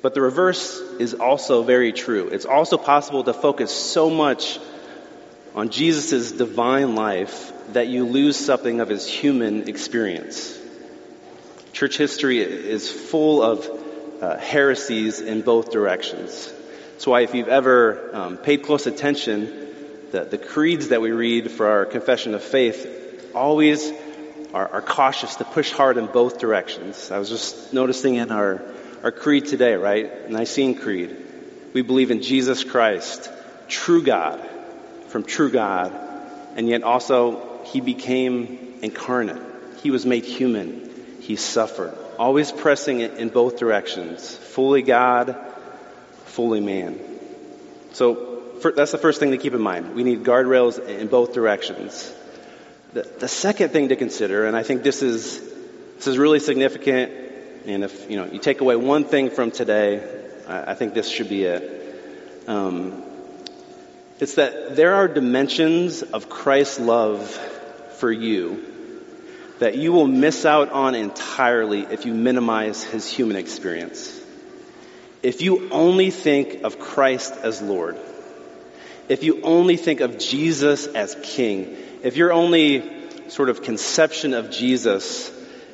But 0.01 0.13
the 0.13 0.21
reverse 0.21 0.77
is 0.99 1.13
also 1.13 1.63
very 1.63 1.93
true. 1.93 2.27
It's 2.27 2.45
also 2.45 2.77
possible 2.77 3.23
to 3.23 3.33
focus 3.33 3.71
so 3.71 4.09
much 4.09 4.59
on 5.55 5.69
Jesus' 5.69 6.33
divine 6.33 6.95
life 6.95 7.53
that 7.71 7.87
you 7.87 8.05
lose 8.05 8.35
something 8.35 8.81
of 8.81 8.89
his 8.89 9.07
human 9.07 9.69
experience. 9.69 10.57
Church 11.71 11.97
history 11.97 12.39
is 12.39 12.91
full 12.91 13.41
of 13.41 13.88
uh, 14.21 14.37
heresies 14.37 15.21
in 15.21 15.41
both 15.41 15.71
directions. 15.71 16.51
That's 16.91 17.07
why 17.07 17.21
if 17.21 17.33
you've 17.33 17.47
ever 17.47 18.09
um, 18.13 18.37
paid 18.37 18.63
close 18.63 18.85
attention, 18.85 19.67
the, 20.11 20.25
the 20.25 20.37
creeds 20.37 20.89
that 20.89 21.01
we 21.01 21.11
read 21.11 21.51
for 21.51 21.67
our 21.67 21.85
confession 21.85 22.33
of 22.33 22.43
faith 22.43 23.31
always 23.33 23.91
are, 24.53 24.67
are, 24.67 24.81
cautious 24.81 25.35
to 25.35 25.45
push 25.45 25.71
hard 25.71 25.97
in 25.97 26.07
both 26.07 26.39
directions. 26.39 27.11
I 27.11 27.19
was 27.19 27.29
just 27.29 27.73
noticing 27.73 28.15
in 28.15 28.31
our, 28.31 28.61
our 29.03 29.11
creed 29.11 29.45
today, 29.45 29.75
right? 29.75 30.29
Nicene 30.29 30.75
Creed. 30.75 31.15
We 31.73 31.83
believe 31.83 32.11
in 32.11 32.21
Jesus 32.21 32.63
Christ, 32.63 33.31
true 33.67 34.03
God, 34.03 34.45
from 35.07 35.23
true 35.23 35.51
God, 35.51 35.93
and 36.55 36.67
yet 36.67 36.83
also 36.83 37.63
He 37.65 37.79
became 37.79 38.79
incarnate. 38.81 39.41
He 39.83 39.91
was 39.91 40.05
made 40.05 40.25
human. 40.25 40.89
He 41.21 41.35
suffered 41.35 41.95
always 42.19 42.51
pressing 42.51 42.99
it 42.99 43.13
in 43.13 43.29
both 43.29 43.57
directions 43.57 44.35
fully 44.35 44.81
God, 44.81 45.37
fully 46.25 46.59
man. 46.59 46.99
So 47.93 48.41
for, 48.61 48.73
that's 48.73 48.91
the 48.91 48.97
first 48.97 49.21
thing 49.21 49.31
to 49.31 49.37
keep 49.37 49.53
in 49.53 49.61
mind. 49.61 49.95
We 49.95 50.03
need 50.03 50.23
guardrails 50.23 50.85
in 50.85 51.07
both 51.07 51.33
directions. 51.33 52.13
The, 52.91 53.03
the 53.03 53.29
second 53.29 53.69
thing 53.69 53.89
to 53.89 53.95
consider, 53.95 54.45
and 54.45 54.57
I 54.57 54.63
think 54.63 54.83
this 54.83 55.01
is 55.01 55.39
this 55.95 56.07
is 56.07 56.17
really 56.17 56.39
significant, 56.39 57.11
and 57.65 57.83
if 57.83 58.09
you 58.09 58.17
know 58.17 58.25
you 58.25 58.39
take 58.39 58.59
away 58.61 58.75
one 58.75 59.05
thing 59.05 59.29
from 59.29 59.51
today, 59.51 60.03
I, 60.47 60.71
I 60.71 60.73
think 60.73 60.93
this 60.93 61.07
should 61.07 61.29
be 61.29 61.45
it. 61.45 62.43
Um, 62.47 63.03
it's 64.19 64.35
that 64.35 64.75
there 64.75 64.95
are 64.95 65.07
dimensions 65.07 66.01
of 66.01 66.29
Christ's 66.29 66.79
love 66.79 67.29
for 67.99 68.11
you 68.11 68.78
that 69.59 69.75
you 69.75 69.91
will 69.91 70.07
miss 70.07 70.45
out 70.45 70.71
on 70.71 70.95
entirely 70.95 71.81
if 71.81 72.05
you 72.05 72.13
minimize 72.13 72.83
his 72.83 73.07
human 73.07 73.35
experience. 73.35 74.17
If 75.21 75.41
you 75.41 75.69
only 75.69 76.11
think 76.11 76.63
of 76.63 76.79
Christ 76.79 77.33
as 77.43 77.61
Lord, 77.61 77.97
if 79.09 79.23
you 79.23 79.41
only 79.41 79.75
think 79.75 79.99
of 79.99 80.17
Jesus 80.17 80.87
as 80.87 81.15
King, 81.21 81.75
if 82.03 82.15
your 82.15 82.31
only 82.31 83.29
sort 83.29 83.49
of 83.49 83.61
conception 83.61 84.33
of 84.33 84.49
Jesus 84.49 85.31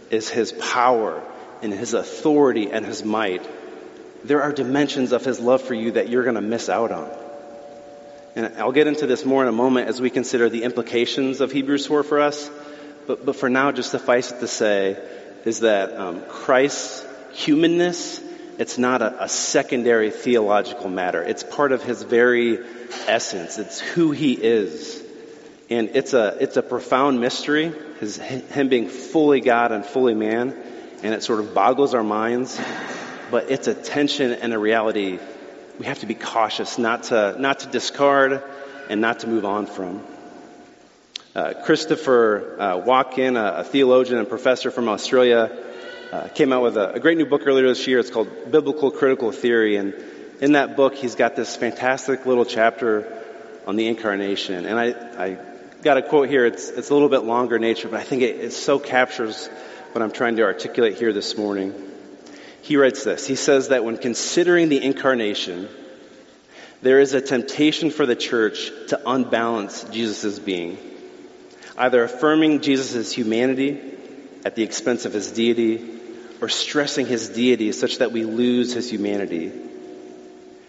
is 0.09 0.29
his 0.29 0.51
power 0.51 1.21
and 1.61 1.71
his 1.71 1.93
authority 1.93 2.71
and 2.71 2.85
his 2.85 3.03
might, 3.03 3.47
there 4.23 4.41
are 4.41 4.51
dimensions 4.51 5.11
of 5.11 5.23
his 5.23 5.39
love 5.39 5.61
for 5.61 5.75
you 5.75 5.91
that 5.91 6.09
you're 6.09 6.23
going 6.23 6.35
to 6.35 6.41
miss 6.41 6.69
out 6.69 6.91
on. 6.91 7.09
And 8.35 8.57
I'll 8.57 8.71
get 8.71 8.87
into 8.87 9.05
this 9.05 9.23
more 9.23 9.43
in 9.43 9.47
a 9.47 9.53
moment 9.53 9.87
as 9.87 10.01
we 10.01 10.09
consider 10.09 10.49
the 10.49 10.63
implications 10.63 11.39
of 11.39 11.51
Hebrews 11.51 11.85
4 11.85 12.03
for 12.03 12.19
us. 12.19 12.49
But, 13.07 13.25
but 13.25 13.35
for 13.35 13.49
now, 13.49 13.71
just 13.71 13.91
suffice 13.91 14.31
it 14.31 14.39
to 14.39 14.47
say 14.47 14.97
is 15.45 15.59
that 15.61 15.93
um, 15.95 16.23
Christ's 16.27 17.05
humanness, 17.33 18.19
it's 18.57 18.77
not 18.77 19.01
a, 19.01 19.25
a 19.25 19.29
secondary 19.29 20.09
theological 20.09 20.89
matter. 20.89 21.21
It's 21.21 21.43
part 21.43 21.71
of 21.71 21.83
his 21.83 22.01
very 22.01 22.59
essence. 23.07 23.57
It's 23.59 23.79
who 23.79 24.11
he 24.11 24.33
is. 24.33 25.03
And 25.69 25.89
it's 25.95 26.13
a, 26.13 26.37
it's 26.39 26.57
a 26.57 26.63
profound 26.63 27.19
mystery, 27.19 27.73
his, 27.99 28.17
him 28.17 28.69
being 28.69 28.87
fully 28.87 29.41
God 29.41 29.71
and 29.71 29.85
fully 29.85 30.13
man. 30.13 30.55
And 31.03 31.13
it 31.13 31.23
sort 31.23 31.39
of 31.39 31.53
boggles 31.53 31.93
our 31.93 32.03
minds. 32.03 32.59
But 33.31 33.51
it's 33.51 33.67
a 33.67 33.73
tension 33.73 34.31
and 34.31 34.53
a 34.53 34.59
reality 34.59 35.19
we 35.79 35.85
have 35.87 35.99
to 35.99 36.05
be 36.05 36.15
cautious 36.15 36.77
not 36.77 37.03
to, 37.03 37.35
not 37.37 37.59
to 37.59 37.67
discard 37.67 38.41
and 38.89 39.01
not 39.01 39.19
to 39.19 39.27
move 39.27 39.45
on 39.45 39.65
from. 39.65 40.03
Uh, 41.35 41.53
Christopher 41.65 42.55
uh, 42.61 42.77
Watkin, 42.77 43.35
a, 43.35 43.55
a, 43.57 43.63
theologian 43.65 44.19
and 44.19 44.29
professor 44.29 44.71
from 44.71 44.87
Australia, 44.87 45.51
uh, 46.13 46.29
came 46.29 46.53
out 46.53 46.63
with 46.63 46.77
a, 46.77 46.93
a, 46.93 46.99
great 47.01 47.17
new 47.17 47.25
book 47.25 47.41
earlier 47.45 47.67
this 47.67 47.85
year. 47.87 47.99
It's 47.99 48.09
called 48.09 48.29
Biblical 48.49 48.89
Critical 48.89 49.33
Theory. 49.33 49.75
And 49.75 49.93
in 50.39 50.53
that 50.53 50.77
book, 50.77 50.95
he's 50.95 51.15
got 51.15 51.35
this 51.35 51.53
fantastic 51.57 52.25
little 52.25 52.45
chapter 52.45 53.21
on 53.67 53.75
the 53.75 53.85
incarnation. 53.85 54.65
And 54.65 54.79
I, 54.79 54.85
I 55.21 55.37
got 55.81 55.97
a 55.97 56.03
quote 56.03 56.29
here. 56.29 56.45
It's, 56.45 56.69
it's 56.69 56.89
a 56.89 56.93
little 56.93 57.09
bit 57.09 57.25
longer 57.25 57.57
in 57.57 57.63
nature, 57.63 57.89
but 57.89 57.99
I 57.99 58.03
think 58.03 58.21
it, 58.21 58.37
it 58.37 58.53
so 58.53 58.79
captures 58.79 59.47
what 59.91 60.01
I'm 60.01 60.11
trying 60.11 60.37
to 60.37 60.43
articulate 60.43 60.95
here 60.97 61.11
this 61.11 61.37
morning. 61.37 61.73
He 62.61 62.77
writes 62.77 63.03
this. 63.03 63.27
He 63.27 63.35
says 63.35 63.67
that 63.69 63.83
when 63.83 63.97
considering 63.97 64.69
the 64.69 64.81
incarnation, 64.81 65.67
there 66.81 67.01
is 67.01 67.13
a 67.13 67.19
temptation 67.19 67.89
for 67.89 68.05
the 68.05 68.15
church 68.15 68.71
to 68.87 69.01
unbalance 69.05 69.83
Jesus' 69.83 70.39
being, 70.39 70.77
either 71.77 72.03
affirming 72.03 72.61
Jesus' 72.61 73.11
humanity 73.11 73.79
at 74.45 74.55
the 74.55 74.63
expense 74.63 75.05
of 75.05 75.13
his 75.13 75.31
deity 75.31 75.99
or 76.41 76.49
stressing 76.49 77.05
his 77.05 77.29
deity 77.29 77.71
such 77.71 77.97
that 77.99 78.11
we 78.11 78.23
lose 78.23 78.73
his 78.73 78.89
humanity. 78.89 79.51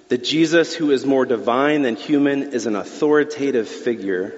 The 0.09 0.19
Jesus 0.19 0.75
who 0.75 0.93
is 0.93 1.05
more 1.05 1.27
divine 1.27 1.83
than 1.83 1.97
human 1.97 2.53
is 2.53 2.67
an 2.67 2.77
authoritative 2.77 3.69
figure 3.69 4.33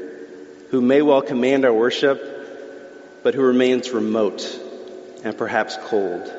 who 0.70 0.80
may 0.80 1.02
well 1.02 1.22
command 1.22 1.64
our 1.64 1.72
worship, 1.72 2.22
but 3.22 3.34
who 3.34 3.42
remains 3.42 3.90
remote 3.90 4.46
and 5.24 5.36
perhaps 5.36 5.76
cold, 5.86 6.30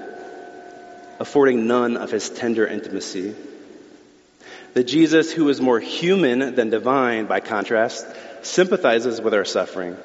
affording 1.19 1.67
none 1.67 1.97
of 1.97 2.11
his 2.11 2.29
tender 2.29 2.65
intimacy. 2.65 3.35
The 4.73 4.83
Jesus 4.83 5.31
who 5.31 5.49
is 5.49 5.59
more 5.59 5.79
human 5.79 6.55
than 6.55 6.69
divine, 6.69 7.25
by 7.25 7.39
contrast, 7.39 8.05
sympathizes 8.41 9.19
with 9.19 9.33
our 9.33 9.45
suffering, 9.45 9.97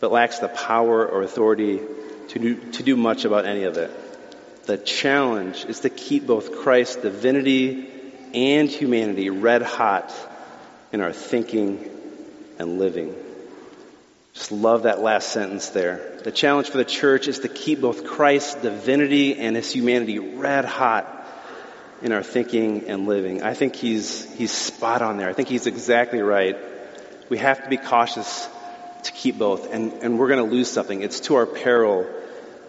but 0.00 0.12
lacks 0.12 0.38
the 0.38 0.48
power 0.48 1.06
or 1.06 1.22
authority 1.22 1.80
to 2.28 2.38
do, 2.38 2.54
to 2.72 2.82
do 2.82 2.96
much 2.96 3.24
about 3.24 3.46
any 3.46 3.64
of 3.64 3.76
it. 3.76 3.90
The 4.66 4.76
challenge 4.76 5.64
is 5.64 5.80
to 5.80 5.90
keep 5.90 6.26
both 6.26 6.60
Christ's 6.60 6.96
divinity 6.96 7.88
and 8.34 8.68
humanity 8.68 9.30
red 9.30 9.62
hot 9.62 10.12
in 10.92 11.00
our 11.00 11.12
thinking 11.12 11.88
and 12.58 12.78
living. 12.78 13.14
Just 14.34 14.52
love 14.52 14.82
that 14.82 15.00
last 15.00 15.30
sentence 15.30 15.70
there. 15.70 16.20
The 16.22 16.32
challenge 16.32 16.68
for 16.68 16.76
the 16.78 16.84
church 16.84 17.28
is 17.28 17.38
to 17.40 17.48
keep 17.48 17.80
both 17.80 18.04
Christ's 18.04 18.56
divinity 18.56 19.36
and 19.36 19.56
his 19.56 19.72
humanity 19.72 20.18
red 20.18 20.64
hot 20.64 21.12
in 22.02 22.12
our 22.12 22.22
thinking 22.22 22.88
and 22.88 23.06
living. 23.06 23.42
I 23.42 23.54
think 23.54 23.76
he's, 23.76 24.30
he's 24.34 24.50
spot 24.52 25.00
on 25.00 25.16
there. 25.16 25.28
I 25.28 25.32
think 25.32 25.48
he's 25.48 25.66
exactly 25.66 26.20
right. 26.20 26.56
We 27.30 27.38
have 27.38 27.62
to 27.62 27.70
be 27.70 27.78
cautious 27.78 28.48
to 29.06 29.12
keep 29.12 29.38
both, 29.38 29.72
and, 29.72 29.92
and 30.02 30.18
we're 30.18 30.28
going 30.28 30.44
to 30.44 30.54
lose 30.54 30.70
something. 30.70 31.02
It's 31.02 31.20
to 31.20 31.36
our 31.36 31.46
peril 31.46 32.06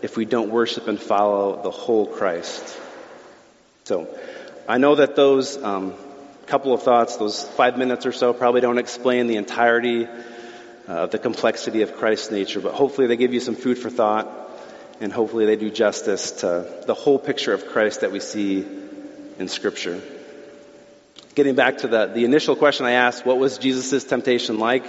if 0.02 0.18
we 0.18 0.26
don't 0.26 0.50
worship 0.50 0.88
and 0.88 1.00
follow 1.00 1.62
the 1.62 1.72
whole 1.72 2.06
Christ. 2.06 2.80
So, 3.86 4.08
I 4.68 4.78
know 4.78 4.96
that 4.96 5.16
those 5.16 5.62
um, 5.62 5.94
couple 6.48 6.74
of 6.74 6.84
thoughts, 6.84 7.18
those 7.18 7.44
five 7.44 7.78
minutes 7.78 8.06
or 8.06 8.12
so, 8.12 8.34
probably 8.34 8.62
don't 8.62 8.78
explain 8.78 9.28
the 9.28 9.36
entirety 9.36 10.06
uh, 10.06 10.92
of 10.92 11.12
the 11.12 11.20
complexity 11.20 11.82
of 11.82 11.96
Christ's 11.96 12.32
nature, 12.32 12.62
but 12.62 12.74
hopefully 12.74 13.08
they 13.08 13.18
give 13.18 13.34
you 13.34 13.40
some 13.40 13.56
food 13.56 13.78
for 13.78 13.90
thought, 13.90 14.28
and 15.02 15.12
hopefully 15.12 15.46
they 15.46 15.56
do 15.56 15.70
justice 15.70 16.32
to 16.32 16.84
the 16.86 16.94
whole 16.94 17.20
picture 17.20 17.54
of 17.54 17.68
Christ 17.68 18.02
that 18.02 18.12
we 18.12 18.20
see 18.20 18.66
in 19.40 19.48
Scripture. 19.48 20.02
Getting 21.36 21.56
back 21.56 21.80
to 21.80 21.88
the, 21.88 22.08
the 22.08 22.26
initial 22.26 22.56
question 22.56 22.86
I 22.86 22.94
asked, 22.94 23.26
what 23.26 23.38
was 23.38 23.58
Jesus' 23.58 24.04
temptation 24.04 24.58
like? 24.58 24.86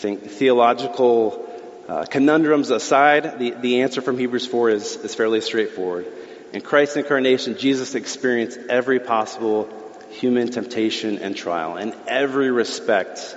Think 0.00 0.22
theological 0.22 1.46
uh, 1.86 2.06
conundrums 2.06 2.70
aside, 2.70 3.38
the, 3.38 3.50
the 3.50 3.82
answer 3.82 4.00
from 4.00 4.16
Hebrews 4.16 4.46
4 4.46 4.70
is, 4.70 4.96
is 4.96 5.14
fairly 5.14 5.42
straightforward. 5.42 6.06
In 6.54 6.62
Christ's 6.62 6.96
incarnation, 6.96 7.58
Jesus 7.58 7.94
experienced 7.94 8.58
every 8.70 8.98
possible 8.98 9.68
human 10.08 10.50
temptation 10.50 11.18
and 11.18 11.36
trial. 11.36 11.76
In 11.76 11.94
every 12.08 12.50
respect, 12.50 13.36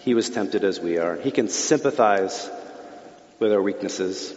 he 0.00 0.12
was 0.12 0.28
tempted 0.28 0.62
as 0.62 0.78
we 0.78 0.98
are. 0.98 1.16
He 1.16 1.30
can 1.30 1.48
sympathize 1.48 2.50
with 3.38 3.50
our 3.50 3.62
weaknesses. 3.62 4.34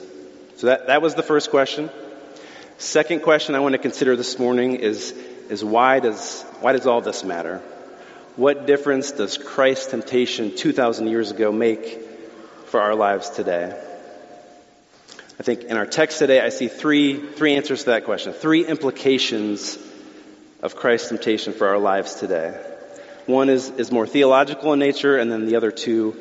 So 0.56 0.68
that, 0.68 0.88
that 0.88 1.02
was 1.02 1.16
the 1.16 1.24
first 1.24 1.50
question. 1.50 1.90
Second 2.78 3.24
question 3.24 3.56
I 3.56 3.60
want 3.60 3.74
to 3.74 3.80
consider 3.80 4.16
this 4.16 4.40
morning 4.40 4.76
is, 4.76 5.12
is 5.50 5.66
why 5.66 6.00
does, 6.00 6.44
why 6.62 6.72
does 6.72 6.88
all 6.88 7.02
this 7.02 7.26
matter? 7.26 7.62
What 8.38 8.66
difference 8.66 9.12
does 9.12 9.38
Christ's 9.38 9.88
temptation 9.88 10.56
2,000 10.56 11.08
years 11.08 11.32
ago 11.32 11.52
make 11.52 12.00
for 12.68 12.80
our 12.80 12.96
lives 12.96 13.30
today? 13.30 13.78
I 15.38 15.44
think 15.44 15.64
in 15.64 15.76
our 15.76 15.86
text 15.86 16.20
today, 16.20 16.40
I 16.40 16.48
see 16.48 16.70
three, 16.70 17.18
three 17.18 17.56
answers 17.56 17.82
to 17.82 17.90
that 17.90 18.06
question, 18.06 18.32
three 18.32 18.66
implications 18.66 19.78
of 20.62 20.78
Christ's 20.78 21.10
temptation 21.10 21.52
for 21.52 21.68
our 21.68 21.78
lives 21.78 22.16
today. 22.16 22.58
One 23.26 23.50
is, 23.50 23.70
is 23.72 23.92
more 23.92 24.08
theological 24.08 24.72
in 24.72 24.80
nature, 24.80 25.18
and 25.18 25.30
then 25.30 25.46
the 25.46 25.58
other 25.58 25.72
two 25.72 26.16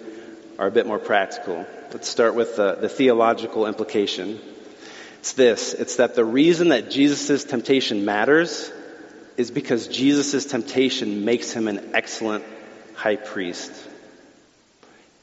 are 0.59 0.66
a 0.66 0.73
bit 0.73 0.88
more 0.88 0.99
practical. 0.99 1.64
Let's 1.92 2.09
start 2.09 2.35
with 2.35 2.57
the, 2.57 2.75
the 2.75 2.88
theological 2.88 3.66
implication. 3.66 4.40
It's 5.20 5.35
this 5.35 5.75
it's 5.75 5.96
that 5.96 6.16
the 6.16 6.25
reason 6.25 6.70
that 6.70 6.90
Jesus' 6.90 7.44
temptation 7.44 8.05
matters 8.05 8.73
is 9.40 9.50
because 9.50 9.88
Jesus' 9.88 10.44
temptation 10.44 11.24
makes 11.24 11.50
him 11.53 11.66
an 11.66 11.90
excellent 11.94 12.44
high 12.94 13.16
priest. 13.16 13.72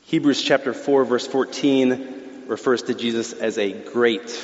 Hebrews 0.06 0.42
chapter 0.42 0.74
4, 0.74 1.06
verse 1.06 1.28
14 1.28 2.46
refers 2.48 2.84
to 2.84 2.94
Jesus 2.94 3.34
as 3.34 3.58
a 3.58 3.72
great 3.72 4.36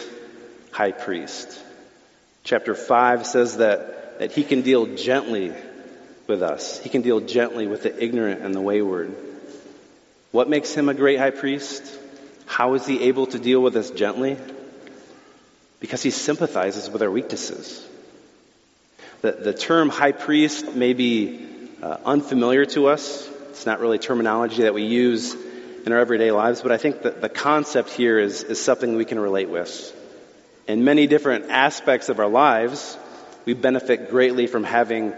high 0.71 0.91
priest. 0.91 1.59
Chapter 2.43 2.75
5 2.75 3.25
says 3.25 3.57
that, 3.57 4.19
that 4.19 4.31
he 4.31 4.43
can 4.43 4.61
deal 4.61 4.95
gently 4.95 5.51
with 6.27 6.43
us, 6.43 6.79
he 6.79 6.89
can 6.89 7.01
deal 7.01 7.19
gently 7.19 7.67
with 7.67 7.83
the 7.83 8.03
ignorant 8.03 8.41
and 8.41 8.53
the 8.53 8.61
wayward. 8.61 9.13
What 10.31 10.49
makes 10.49 10.73
him 10.73 10.87
a 10.87 10.93
great 10.93 11.19
high 11.19 11.31
priest? 11.31 11.83
How 12.45 12.75
is 12.75 12.85
he 12.85 13.03
able 13.03 13.27
to 13.27 13.39
deal 13.39 13.61
with 13.61 13.75
us 13.75 13.89
gently? 13.89 14.37
because 15.83 16.01
he 16.01 16.11
sympathizes 16.11 16.89
with 16.89 17.01
our 17.01 17.11
weaknesses. 17.11 17.85
The, 19.23 19.31
the 19.31 19.53
term 19.53 19.87
high 19.87 20.11
priest 20.11 20.75
may 20.75 20.91
be 20.91 21.47
uh, 21.81 21.95
unfamiliar 22.05 22.65
to 22.65 22.87
us. 22.87 23.25
It's 23.51 23.65
not 23.65 23.79
really 23.79 23.97
terminology 23.97 24.63
that 24.63 24.73
we 24.73 24.83
use 24.83 25.33
in 25.85 25.93
our 25.93 25.99
everyday 25.99 26.31
lives, 26.31 26.61
but 26.61 26.73
I 26.73 26.77
think 26.77 27.03
that 27.03 27.21
the 27.21 27.29
concept 27.29 27.91
here 27.91 28.19
is, 28.19 28.43
is 28.43 28.61
something 28.61 28.97
we 28.97 29.05
can 29.05 29.17
relate 29.17 29.49
with. 29.49 29.95
In 30.67 30.83
many 30.83 31.07
different 31.07 31.51
aspects 31.51 32.09
of 32.09 32.19
our 32.19 32.27
lives, 32.27 32.97
we 33.45 33.53
benefit 33.53 34.09
greatly 34.09 34.45
from 34.45 34.65
having 34.65 35.13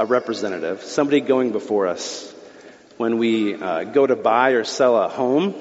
a 0.00 0.04
representative, 0.04 0.82
somebody 0.82 1.20
going 1.20 1.52
before 1.52 1.86
us. 1.86 2.34
When 2.96 3.18
we 3.18 3.54
uh, 3.54 3.84
go 3.84 4.04
to 4.04 4.16
buy 4.16 4.50
or 4.50 4.64
sell 4.64 5.00
a 5.00 5.08
home, 5.08 5.54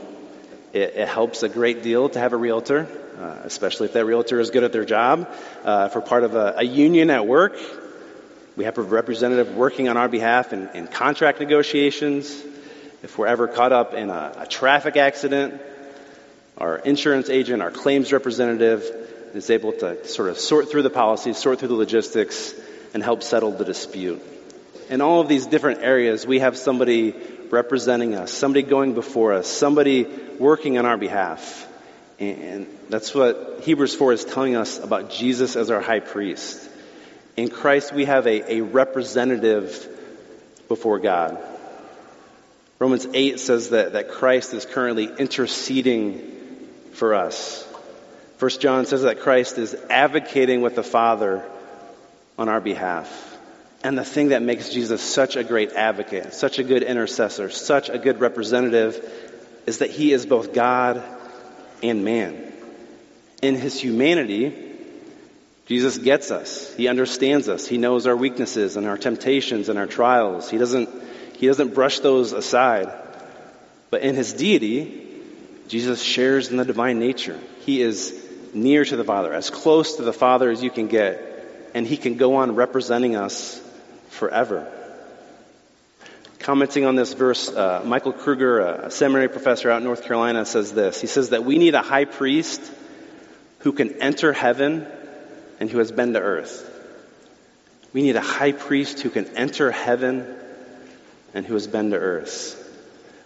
it, 0.73 0.95
it 0.95 1.07
helps 1.07 1.43
a 1.43 1.49
great 1.49 1.83
deal 1.83 2.09
to 2.09 2.17
have 2.17 2.33
a 2.33 2.37
realtor 2.37 2.87
uh, 3.17 3.41
especially 3.43 3.85
if 3.85 3.93
that 3.93 4.05
realtor 4.05 4.39
is 4.39 4.49
good 4.49 4.63
at 4.63 4.71
their 4.71 4.85
job. 4.85 5.29
Uh, 5.63 5.87
if 5.89 5.95
we're 5.95 6.01
part 6.01 6.23
of 6.23 6.35
a, 6.35 6.55
a, 6.57 6.63
union 6.63 7.09
at 7.09 7.27
work, 7.27 7.55
we 8.55 8.65
have 8.65 8.77
a 8.77 8.81
representative 8.81 9.55
working 9.55 9.89
on 9.89 9.97
our 9.97 10.07
behalf 10.07 10.53
in, 10.53 10.69
in 10.69 10.87
contract 10.87 11.39
negotiations. 11.39 12.29
If 13.01 13.17
we're 13.17 13.27
ever 13.27 13.47
caught 13.47 13.71
up 13.71 13.93
in 13.93 14.09
a, 14.09 14.33
a 14.39 14.45
traffic 14.45 14.95
accident, 14.95 15.59
our 16.57 16.77
insurance 16.77 17.29
agent, 17.29 17.63
our 17.63 17.71
claims 17.71 18.13
representative 18.13 18.83
is 19.33 19.49
able 19.49 19.71
to 19.73 20.05
sort 20.07 20.29
of 20.29 20.37
sort 20.37 20.69
through 20.69 20.83
the 20.83 20.91
policies, 20.91 21.37
sort 21.37 21.59
through 21.59 21.69
the 21.69 21.73
logistics, 21.73 22.53
and 22.93 23.01
help 23.01 23.23
settle 23.23 23.51
the 23.51 23.65
dispute. 23.65 24.21
In 24.89 25.01
all 25.01 25.19
of 25.19 25.27
these 25.27 25.47
different 25.47 25.81
areas, 25.81 26.27
we 26.27 26.39
have 26.39 26.55
somebody 26.55 27.15
representing 27.49 28.13
us, 28.13 28.31
somebody 28.31 28.61
going 28.61 28.93
before 28.93 29.33
us, 29.33 29.47
somebody 29.47 30.03
working 30.37 30.77
on 30.77 30.85
our 30.85 30.97
behalf. 30.97 31.67
And 32.19 32.67
that's 32.89 33.15
what 33.15 33.61
Hebrews 33.63 33.95
4 33.95 34.13
is 34.13 34.25
telling 34.25 34.55
us 34.55 34.77
about 34.77 35.09
Jesus 35.09 35.55
as 35.55 35.71
our 35.71 35.81
high 35.81 35.99
priest. 35.99 36.69
In 37.35 37.49
Christ, 37.49 37.93
we 37.93 38.05
have 38.05 38.27
a, 38.27 38.53
a 38.55 38.61
representative 38.61 39.87
before 40.67 40.99
God. 40.99 41.37
Romans 42.79 43.07
8 43.11 43.39
says 43.39 43.69
that, 43.69 43.93
that 43.93 44.09
Christ 44.09 44.53
is 44.53 44.65
currently 44.65 45.05
interceding 45.05 46.69
for 46.93 47.15
us. 47.15 47.67
First 48.37 48.61
John 48.61 48.85
says 48.85 49.03
that 49.03 49.21
Christ 49.21 49.57
is 49.57 49.75
advocating 49.89 50.61
with 50.61 50.75
the 50.75 50.83
Father 50.83 51.43
on 52.37 52.49
our 52.49 52.61
behalf. 52.61 53.37
And 53.83 53.97
the 53.97 54.05
thing 54.05 54.29
that 54.29 54.41
makes 54.41 54.69
Jesus 54.69 55.01
such 55.01 55.35
a 55.35 55.43
great 55.43 55.73
advocate, 55.73 56.33
such 56.33 56.59
a 56.59 56.63
good 56.63 56.83
intercessor, 56.83 57.49
such 57.49 57.89
a 57.89 57.97
good 57.97 58.19
representative 58.19 59.09
is 59.65 59.79
that 59.79 59.89
he 59.89 60.11
is 60.11 60.25
both 60.25 60.53
God 60.53 61.03
and 61.81 62.05
man. 62.05 62.53
In 63.41 63.55
his 63.55 63.79
humanity, 63.79 64.62
Jesus 65.65 65.97
gets 65.97 66.29
us. 66.29 66.73
He 66.75 66.87
understands 66.87 67.47
us. 67.47 67.65
He 67.65 67.77
knows 67.77 68.05
our 68.05 68.15
weaknesses 68.15 68.75
and 68.75 68.85
our 68.85 68.97
temptations 68.97 69.69
and 69.69 69.79
our 69.79 69.87
trials. 69.87 70.49
He 70.49 70.57
doesn't, 70.57 70.89
he 71.37 71.47
doesn't 71.47 71.73
brush 71.73 71.99
those 71.99 72.33
aside. 72.33 72.91
But 73.89 74.01
in 74.01 74.15
his 74.15 74.33
deity, 74.33 75.21
Jesus 75.69 76.01
shares 76.01 76.49
in 76.49 76.57
the 76.57 76.65
divine 76.65 76.99
nature. 76.99 77.39
He 77.61 77.81
is 77.81 78.19
near 78.53 78.83
to 78.83 78.95
the 78.97 79.03
Father, 79.03 79.33
as 79.33 79.49
close 79.49 79.95
to 79.95 80.03
the 80.03 80.13
Father 80.13 80.49
as 80.49 80.61
you 80.61 80.69
can 80.69 80.87
get, 80.87 81.71
and 81.73 81.87
he 81.87 81.97
can 81.97 82.17
go 82.17 82.35
on 82.35 82.55
representing 82.55 83.15
us 83.15 83.61
forever. 84.09 84.71
Commenting 86.39 86.85
on 86.85 86.95
this 86.95 87.13
verse, 87.13 87.49
uh, 87.49 87.81
Michael 87.85 88.11
Kruger, 88.11 88.59
a 88.59 88.91
seminary 88.91 89.29
professor 89.29 89.71
out 89.71 89.77
in 89.77 89.85
North 89.85 90.03
Carolina, 90.03 90.45
says 90.45 90.73
this. 90.73 90.99
He 90.99 91.07
says 91.07 91.29
that 91.29 91.45
we 91.45 91.57
need 91.57 91.73
a 91.73 91.81
high 91.81 92.05
priest 92.05 92.61
who 93.59 93.71
can 93.71 94.01
enter 94.01 94.33
heaven 94.33 94.85
and 95.63 95.71
who 95.71 95.77
has 95.77 95.93
been 95.93 96.11
to 96.11 96.19
earth. 96.19 96.69
We 97.93 98.01
need 98.01 98.17
a 98.17 98.21
high 98.21 98.51
priest 98.51 98.99
who 98.99 99.09
can 99.09 99.37
enter 99.37 99.71
heaven 99.71 100.27
and 101.33 101.45
who 101.45 101.53
has 101.53 101.67
been 101.67 101.91
to 101.91 101.97
earth. 101.97 102.59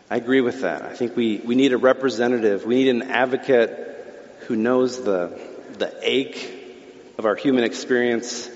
I 0.08 0.18
agree 0.18 0.42
with 0.42 0.62
that. 0.62 0.84
I 0.84 0.94
think 0.94 1.16
we, 1.16 1.38
we 1.40 1.56
need 1.56 1.74
a 1.74 1.80
representative. 1.80 2.64
We 2.64 2.76
need 2.76 2.90
an 2.90 3.02
advocate 3.10 4.36
who 4.42 4.56
knows 4.56 5.04
the, 5.04 5.42
the 5.80 5.92
ache 6.04 7.16
of 7.18 7.26
our 7.26 7.34
human 7.34 7.64
experience, 7.64 8.48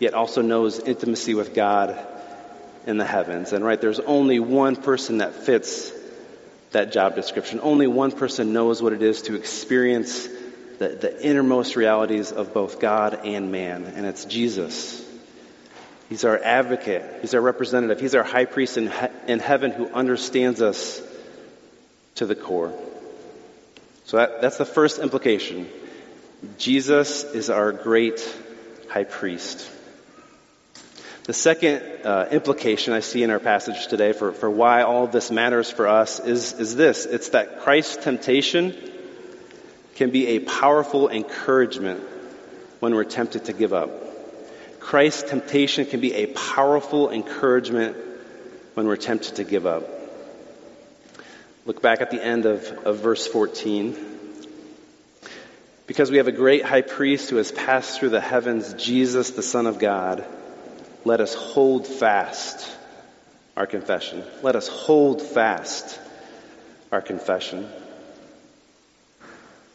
yet 0.00 0.12
also 0.12 0.42
knows 0.42 0.80
intimacy 0.80 1.34
with 1.34 1.54
God 1.54 1.96
in 2.88 2.96
the 2.96 3.06
heavens. 3.06 3.52
And 3.52 3.64
right, 3.64 3.80
there's 3.80 4.00
only 4.00 4.40
one 4.40 4.74
person 4.74 5.18
that 5.18 5.34
fits 5.34 5.92
that 6.72 6.90
job 6.90 7.14
description. 7.14 7.60
Only 7.62 7.86
one 7.86 8.10
person 8.10 8.52
knows 8.52 8.82
what 8.82 8.92
it 8.92 9.02
is 9.02 9.22
to 9.22 9.36
experience 9.36 10.26
the, 10.80 10.88
the 10.88 11.22
innermost 11.22 11.76
realities 11.76 12.32
of 12.32 12.54
both 12.54 12.80
God 12.80 13.26
and 13.26 13.52
man, 13.52 13.84
and 13.84 14.06
it's 14.06 14.24
Jesus. 14.24 15.06
He's 16.08 16.24
our 16.24 16.38
advocate. 16.38 17.18
He's 17.20 17.34
our 17.34 17.40
representative. 17.40 18.00
He's 18.00 18.14
our 18.14 18.22
high 18.22 18.46
priest 18.46 18.78
in, 18.78 18.90
he- 18.90 19.32
in 19.32 19.40
heaven 19.40 19.72
who 19.72 19.88
understands 19.90 20.62
us 20.62 21.02
to 22.14 22.24
the 22.24 22.34
core. 22.34 22.72
So 24.06 24.16
that, 24.16 24.40
that's 24.40 24.56
the 24.56 24.64
first 24.64 24.98
implication. 25.00 25.68
Jesus 26.56 27.24
is 27.24 27.50
our 27.50 27.72
great 27.72 28.26
high 28.88 29.04
priest. 29.04 29.70
The 31.24 31.34
second 31.34 31.82
uh, 32.06 32.28
implication 32.32 32.94
I 32.94 33.00
see 33.00 33.22
in 33.22 33.30
our 33.30 33.38
passage 33.38 33.86
today 33.88 34.14
for, 34.14 34.32
for 34.32 34.48
why 34.48 34.80
all 34.82 35.06
this 35.06 35.30
matters 35.30 35.70
for 35.70 35.86
us 35.86 36.20
is, 36.20 36.54
is 36.54 36.74
this. 36.74 37.04
It's 37.04 37.28
that 37.28 37.60
Christ's 37.60 38.02
temptation 38.02 38.74
can 40.00 40.10
be 40.10 40.28
a 40.28 40.38
powerful 40.38 41.10
encouragement 41.10 42.00
when 42.78 42.94
we're 42.94 43.04
tempted 43.04 43.44
to 43.44 43.52
give 43.52 43.74
up. 43.74 43.90
Christ's 44.80 45.28
temptation 45.28 45.84
can 45.84 46.00
be 46.00 46.14
a 46.14 46.26
powerful 46.28 47.10
encouragement 47.10 47.98
when 48.72 48.86
we're 48.86 48.96
tempted 48.96 49.36
to 49.36 49.44
give 49.44 49.66
up. 49.66 49.86
Look 51.66 51.82
back 51.82 52.00
at 52.00 52.10
the 52.10 52.24
end 52.24 52.46
of, 52.46 52.66
of 52.86 53.00
verse 53.00 53.26
14. 53.26 53.94
Because 55.86 56.10
we 56.10 56.16
have 56.16 56.28
a 56.28 56.32
great 56.32 56.64
high 56.64 56.80
priest 56.80 57.28
who 57.28 57.36
has 57.36 57.52
passed 57.52 58.00
through 58.00 58.08
the 58.08 58.22
heavens, 58.22 58.72
Jesus, 58.72 59.32
the 59.32 59.42
Son 59.42 59.66
of 59.66 59.78
God, 59.78 60.24
let 61.04 61.20
us 61.20 61.34
hold 61.34 61.86
fast 61.86 62.74
our 63.54 63.66
confession. 63.66 64.24
Let 64.42 64.56
us 64.56 64.66
hold 64.66 65.20
fast 65.20 66.00
our 66.90 67.02
confession. 67.02 67.68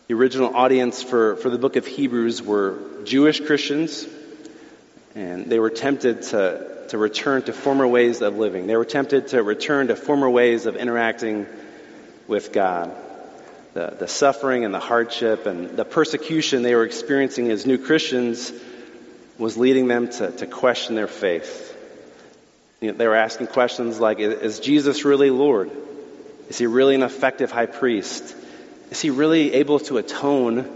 The 0.07 0.13
original 0.13 0.55
audience 0.55 1.01
for, 1.01 1.35
for 1.37 1.49
the 1.49 1.57
book 1.57 1.77
of 1.77 1.87
Hebrews 1.87 2.39
were 2.39 2.77
Jewish 3.05 3.39
Christians, 3.39 4.07
and 5.15 5.47
they 5.47 5.57
were 5.57 5.71
tempted 5.71 6.21
to, 6.21 6.85
to 6.89 6.99
return 6.99 7.41
to 7.41 7.53
former 7.53 7.87
ways 7.87 8.21
of 8.21 8.37
living. 8.37 8.67
They 8.67 8.77
were 8.77 8.85
tempted 8.85 9.29
to 9.29 9.41
return 9.41 9.87
to 9.87 9.95
former 9.95 10.29
ways 10.29 10.67
of 10.67 10.75
interacting 10.75 11.47
with 12.27 12.53
God. 12.53 12.95
The, 13.73 13.95
the 13.97 14.07
suffering 14.07 14.63
and 14.63 14.71
the 14.71 14.79
hardship 14.79 15.47
and 15.47 15.71
the 15.71 15.85
persecution 15.85 16.61
they 16.61 16.75
were 16.75 16.85
experiencing 16.85 17.49
as 17.49 17.65
new 17.65 17.79
Christians 17.79 18.53
was 19.39 19.57
leading 19.57 19.87
them 19.87 20.09
to, 20.09 20.29
to 20.33 20.45
question 20.45 20.93
their 20.93 21.07
faith. 21.07 21.75
You 22.79 22.91
know, 22.91 22.97
they 22.99 23.07
were 23.07 23.15
asking 23.15 23.47
questions 23.47 23.99
like, 23.99 24.19
is 24.19 24.59
Jesus 24.59 25.03
really 25.03 25.31
Lord? 25.31 25.71
Is 26.47 26.59
he 26.59 26.67
really 26.67 26.93
an 26.93 27.01
effective 27.01 27.49
high 27.49 27.65
priest? 27.65 28.35
Is 28.95 29.01
he 29.01 29.09
really 29.09 29.55
able 29.55 29.79
to 29.79 29.97
atone 29.97 30.69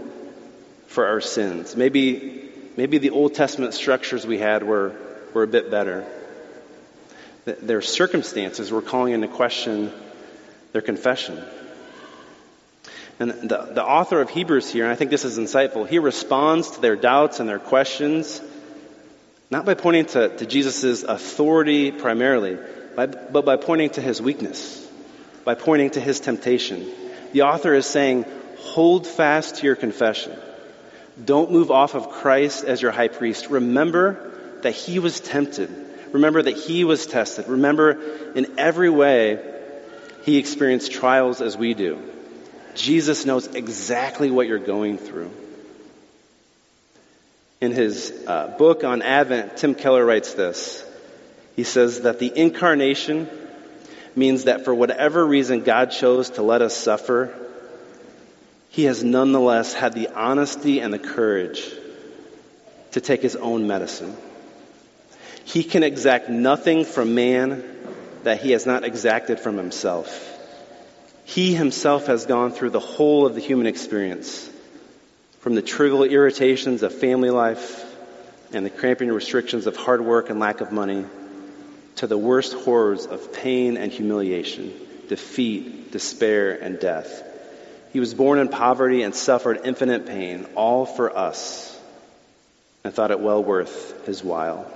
for 0.88 1.06
our 1.06 1.22
sins? 1.22 1.74
Maybe, 1.74 2.50
maybe 2.76 2.98
the 2.98 3.08
Old 3.08 3.32
Testament 3.32 3.72
structures 3.72 4.26
we 4.26 4.36
had 4.36 4.62
were, 4.62 4.94
were 5.32 5.42
a 5.42 5.46
bit 5.46 5.70
better. 5.70 6.04
Their 7.46 7.80
circumstances 7.80 8.70
were 8.70 8.82
calling 8.82 9.14
into 9.14 9.26
question 9.26 9.90
their 10.72 10.82
confession. 10.82 11.42
And 13.18 13.30
the, 13.30 13.70
the 13.72 13.82
author 13.82 14.20
of 14.20 14.28
Hebrews 14.28 14.70
here, 14.70 14.84
and 14.84 14.92
I 14.92 14.96
think 14.96 15.10
this 15.10 15.24
is 15.24 15.38
insightful, 15.38 15.88
he 15.88 15.98
responds 15.98 16.72
to 16.72 16.80
their 16.82 16.96
doubts 16.96 17.40
and 17.40 17.48
their 17.48 17.58
questions 17.58 18.42
not 19.50 19.64
by 19.64 19.72
pointing 19.72 20.04
to, 20.04 20.36
to 20.36 20.44
Jesus' 20.44 21.04
authority 21.04 21.90
primarily, 21.90 22.58
by, 22.94 23.06
but 23.06 23.46
by 23.46 23.56
pointing 23.56 23.88
to 23.90 24.02
his 24.02 24.20
weakness, 24.20 24.86
by 25.42 25.54
pointing 25.54 25.88
to 25.92 26.02
his 26.02 26.20
temptation. 26.20 26.86
The 27.32 27.42
author 27.42 27.74
is 27.74 27.86
saying, 27.86 28.24
hold 28.58 29.06
fast 29.06 29.56
to 29.56 29.66
your 29.66 29.76
confession. 29.76 30.36
Don't 31.22 31.50
move 31.50 31.70
off 31.70 31.94
of 31.94 32.10
Christ 32.10 32.64
as 32.64 32.80
your 32.80 32.90
high 32.90 33.08
priest. 33.08 33.48
Remember 33.50 34.30
that 34.62 34.72
he 34.72 34.98
was 34.98 35.20
tempted. 35.20 35.70
Remember 36.12 36.42
that 36.42 36.56
he 36.56 36.84
was 36.84 37.06
tested. 37.06 37.48
Remember 37.48 38.32
in 38.34 38.58
every 38.58 38.90
way 38.90 39.38
he 40.24 40.38
experienced 40.38 40.92
trials 40.92 41.40
as 41.40 41.56
we 41.56 41.74
do. 41.74 41.98
Jesus 42.74 43.26
knows 43.26 43.46
exactly 43.48 44.30
what 44.30 44.46
you're 44.46 44.58
going 44.58 44.98
through. 44.98 45.30
In 47.60 47.72
his 47.72 48.12
uh, 48.26 48.48
book 48.58 48.84
on 48.84 49.02
Advent, 49.02 49.56
Tim 49.56 49.74
Keller 49.74 50.04
writes 50.04 50.34
this. 50.34 50.84
He 51.56 51.64
says 51.64 52.02
that 52.02 52.18
the 52.18 52.32
incarnation 52.34 53.28
means 54.20 54.44
that 54.44 54.64
for 54.64 54.72
whatever 54.72 55.26
reason 55.26 55.64
God 55.64 55.90
chose 55.90 56.30
to 56.30 56.42
let 56.42 56.62
us 56.62 56.76
suffer, 56.76 57.34
he 58.68 58.84
has 58.84 59.02
nonetheless 59.02 59.74
had 59.74 59.94
the 59.94 60.08
honesty 60.08 60.78
and 60.78 60.94
the 60.94 60.98
courage 60.98 61.64
to 62.92 63.00
take 63.00 63.22
his 63.22 63.34
own 63.34 63.66
medicine. 63.66 64.16
He 65.44 65.64
can 65.64 65.82
exact 65.82 66.28
nothing 66.28 66.84
from 66.84 67.16
man 67.16 67.64
that 68.22 68.40
he 68.40 68.52
has 68.52 68.66
not 68.66 68.84
exacted 68.84 69.40
from 69.40 69.56
himself. 69.56 70.26
He 71.24 71.54
himself 71.54 72.06
has 72.06 72.26
gone 72.26 72.52
through 72.52 72.70
the 72.70 72.80
whole 72.80 73.26
of 73.26 73.34
the 73.34 73.40
human 73.40 73.66
experience, 73.66 74.48
from 75.40 75.54
the 75.54 75.62
trivial 75.62 76.04
irritations 76.04 76.82
of 76.82 76.94
family 76.94 77.30
life 77.30 77.86
and 78.52 78.66
the 78.66 78.70
cramping 78.70 79.10
restrictions 79.10 79.66
of 79.66 79.76
hard 79.76 80.02
work 80.02 80.28
and 80.28 80.38
lack 80.38 80.60
of 80.60 80.70
money 80.72 81.06
to 82.00 82.06
the 82.06 82.16
worst 82.16 82.54
horrors 82.54 83.04
of 83.04 83.30
pain 83.30 83.76
and 83.76 83.92
humiliation, 83.92 84.72
defeat, 85.08 85.92
despair, 85.92 86.52
and 86.52 86.80
death. 86.80 87.22
He 87.92 88.00
was 88.00 88.14
born 88.14 88.38
in 88.38 88.48
poverty 88.48 89.02
and 89.02 89.14
suffered 89.14 89.60
infinite 89.64 90.06
pain, 90.06 90.46
all 90.54 90.86
for 90.86 91.14
us, 91.14 91.78
and 92.84 92.94
thought 92.94 93.10
it 93.10 93.20
well 93.20 93.44
worth 93.44 94.06
his 94.06 94.24
while. 94.24 94.66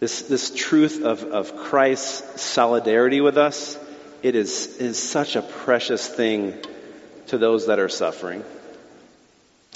This, 0.00 0.22
this 0.22 0.50
truth 0.50 1.04
of, 1.04 1.22
of 1.22 1.56
Christ's 1.58 2.42
solidarity 2.42 3.20
with 3.20 3.38
us, 3.38 3.78
it 4.20 4.34
is, 4.34 4.78
is 4.78 4.98
such 5.00 5.36
a 5.36 5.42
precious 5.42 6.08
thing 6.08 6.54
to 7.28 7.38
those 7.38 7.68
that 7.68 7.78
are 7.78 7.88
suffering. 7.88 8.42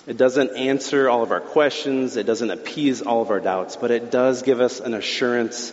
It 0.08 0.16
doesn't 0.16 0.56
answer 0.56 1.10
all 1.10 1.22
of 1.22 1.32
our 1.32 1.40
questions. 1.42 2.16
It 2.16 2.24
doesn't 2.24 2.50
appease 2.50 3.02
all 3.02 3.20
of 3.20 3.28
our 3.28 3.40
doubts, 3.40 3.76
but 3.76 3.90
it 3.90 4.10
does 4.10 4.40
give 4.40 4.58
us 4.58 4.80
an 4.80 4.94
assurance 4.94 5.70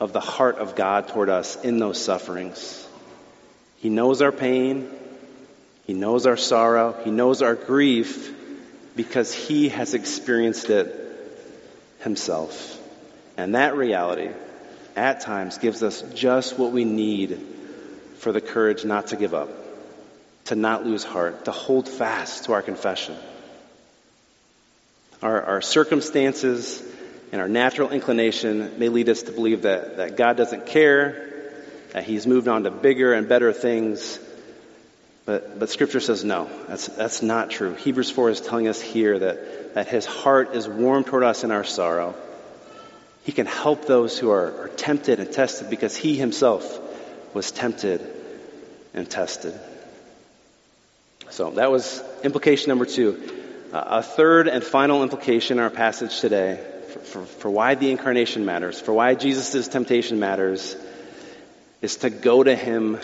of 0.00 0.14
the 0.14 0.20
heart 0.20 0.56
of 0.56 0.74
God 0.74 1.08
toward 1.08 1.28
us 1.28 1.62
in 1.62 1.78
those 1.78 2.02
sufferings. 2.02 2.88
He 3.76 3.90
knows 3.90 4.22
our 4.22 4.32
pain. 4.32 4.88
He 5.86 5.92
knows 5.92 6.24
our 6.24 6.38
sorrow. 6.38 6.98
He 7.04 7.10
knows 7.10 7.42
our 7.42 7.54
grief 7.54 8.34
because 8.96 9.34
he 9.34 9.68
has 9.68 9.92
experienced 9.92 10.70
it 10.70 10.90
himself. 12.00 12.80
And 13.36 13.54
that 13.54 13.76
reality 13.76 14.30
at 14.96 15.20
times 15.20 15.58
gives 15.58 15.82
us 15.82 16.00
just 16.14 16.58
what 16.58 16.72
we 16.72 16.86
need 16.86 17.38
for 18.16 18.32
the 18.32 18.40
courage 18.40 18.86
not 18.86 19.08
to 19.08 19.16
give 19.16 19.34
up, 19.34 19.50
to 20.46 20.54
not 20.54 20.86
lose 20.86 21.04
heart, 21.04 21.44
to 21.44 21.50
hold 21.50 21.86
fast 21.86 22.46
to 22.46 22.54
our 22.54 22.62
confession. 22.62 23.14
Our, 25.22 25.42
our 25.42 25.60
circumstances 25.60 26.82
and 27.32 27.40
our 27.40 27.48
natural 27.48 27.90
inclination 27.90 28.78
may 28.78 28.88
lead 28.88 29.08
us 29.08 29.22
to 29.22 29.32
believe 29.32 29.62
that, 29.62 29.96
that 29.96 30.16
God 30.16 30.36
doesn't 30.36 30.66
care, 30.66 31.30
that 31.92 32.04
He's 32.04 32.26
moved 32.26 32.46
on 32.46 32.62
to 32.64 32.70
bigger 32.70 33.12
and 33.12 33.28
better 33.28 33.52
things. 33.52 34.20
But, 35.24 35.58
but 35.58 35.70
Scripture 35.70 36.00
says 36.00 36.24
no, 36.24 36.48
that's, 36.68 36.86
that's 36.86 37.20
not 37.20 37.50
true. 37.50 37.74
Hebrews 37.74 38.10
4 38.10 38.30
is 38.30 38.40
telling 38.40 38.68
us 38.68 38.80
here 38.80 39.18
that, 39.18 39.74
that 39.74 39.88
His 39.88 40.06
heart 40.06 40.54
is 40.54 40.68
warm 40.68 41.04
toward 41.04 41.24
us 41.24 41.42
in 41.42 41.50
our 41.50 41.64
sorrow. 41.64 42.14
He 43.24 43.32
can 43.32 43.46
help 43.46 43.86
those 43.86 44.18
who 44.18 44.30
are, 44.30 44.62
are 44.62 44.68
tempted 44.68 45.18
and 45.18 45.30
tested 45.32 45.68
because 45.68 45.96
He 45.96 46.16
Himself 46.16 46.80
was 47.34 47.50
tempted 47.50 48.00
and 48.94 49.10
tested. 49.10 49.58
So 51.30 51.50
that 51.50 51.70
was 51.72 52.02
implication 52.22 52.68
number 52.68 52.86
two. 52.86 53.37
A 53.72 54.02
third 54.02 54.48
and 54.48 54.64
final 54.64 55.02
implication 55.02 55.58
in 55.58 55.62
our 55.62 55.70
passage 55.70 56.20
today 56.20 56.58
for, 56.88 56.98
for, 57.00 57.26
for 57.26 57.50
why 57.50 57.74
the 57.74 57.90
incarnation 57.90 58.46
matters, 58.46 58.80
for 58.80 58.94
why 58.94 59.14
Jesus' 59.14 59.68
temptation 59.68 60.18
matters, 60.18 60.74
is 61.82 61.96
to 61.96 62.10
go 62.10 62.42
to 62.42 62.54
him 62.54 62.98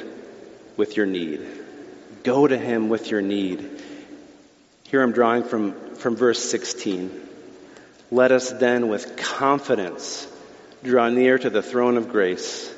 with 0.76 0.96
your 0.96 1.04
need. 1.04 1.46
Go 2.22 2.46
to 2.46 2.56
him 2.56 2.88
with 2.88 3.10
your 3.10 3.20
need. 3.20 3.82
Here 4.84 5.02
I'm 5.02 5.12
drawing 5.12 5.44
from, 5.44 5.96
from 5.96 6.16
verse 6.16 6.42
16. 6.42 7.28
Let 8.10 8.32
us 8.32 8.50
then 8.52 8.88
with 8.88 9.16
confidence 9.16 10.26
draw 10.82 11.10
near 11.10 11.38
to 11.38 11.50
the 11.50 11.62
throne 11.62 11.98
of 11.98 12.08
grace 12.08 12.72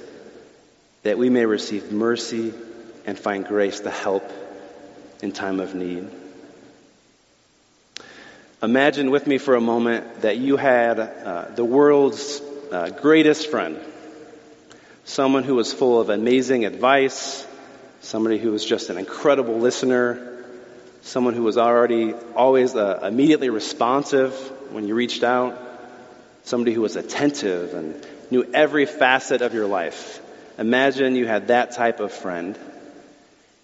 that 1.05 1.18
we 1.18 1.31
may 1.31 1.46
receive 1.46 1.92
mercy 1.92 2.53
and 3.05 3.16
find 3.16 3.46
grace 3.46 3.81
to 3.81 3.90
help 3.90 4.29
in 5.22 5.31
time 5.31 5.61
of 5.61 5.75
need. 5.75 6.09
Imagine 8.62 9.11
with 9.11 9.27
me 9.27 9.37
for 9.37 9.55
a 9.55 9.61
moment 9.61 10.23
that 10.23 10.38
you 10.38 10.57
had 10.57 10.99
uh, 10.99 11.45
the 11.55 11.64
world's 11.64 12.40
uh, 12.73 12.88
greatest 12.88 13.51
friend, 13.51 13.79
someone 15.05 15.42
who 15.42 15.55
was 15.55 15.75
full 15.75 16.01
of 16.01 16.09
amazing 16.09 16.64
advice, 16.64 17.47
somebody 18.01 18.38
who 18.38 18.51
was 18.51 18.64
just 18.64 18.88
an 18.88 18.97
incredible 18.97 19.59
listener, 19.59 20.42
someone 21.03 21.35
who 21.35 21.42
was 21.42 21.59
already 21.59 22.14
always 22.35 22.75
uh, 22.75 23.01
immediately 23.03 23.51
responsive 23.51 24.33
when 24.73 24.88
you 24.88 24.95
reached 24.95 25.23
out, 25.23 25.61
somebody 26.45 26.73
who 26.73 26.81
was 26.81 26.97
attentive 26.97 27.75
and 27.75 28.07
knew 28.31 28.42
every 28.55 28.87
facet 28.87 29.42
of 29.42 29.53
your 29.53 29.66
life. 29.66 30.19
Imagine 30.57 31.14
you 31.14 31.27
had 31.27 31.49
that 31.49 31.73
type 31.73 32.01
of 32.01 32.11
friend. 32.11 32.59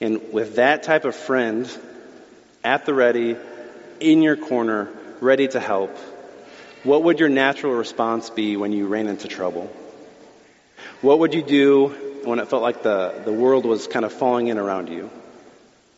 And 0.03 0.35
with 0.35 0.57
that 0.57 0.83
type 0.83 1.07
of 1.07 1.17
friend 1.17 1.67
at 2.63 2.85
the 2.85 2.93
ready, 2.93 3.37
in 4.03 4.23
your 4.23 4.37
corner, 4.37 4.89
ready 5.21 5.49
to 5.49 5.61
help, 5.61 5.97
what 6.83 7.05
would 7.05 7.21
your 7.21 7.29
natural 7.29 7.75
response 7.75 8.29
be 8.31 8.57
when 8.57 8.73
you 8.73 8.89
ran 8.89 9.07
into 9.07 9.29
trouble? 9.29 9.71
What 11.01 11.21
would 11.21 11.33
you 11.33 11.43
do 11.43 11.89
when 12.25 12.41
it 12.41 12.49
felt 12.49 12.63
like 12.63 12.83
the, 12.83 13.23
the 13.25 13.33
world 13.33 13.65
was 13.65 13.87
kind 13.87 14.05
of 14.05 14.13
falling 14.13 14.49
in 14.49 14.59
around 14.59 14.89
you? 14.89 15.11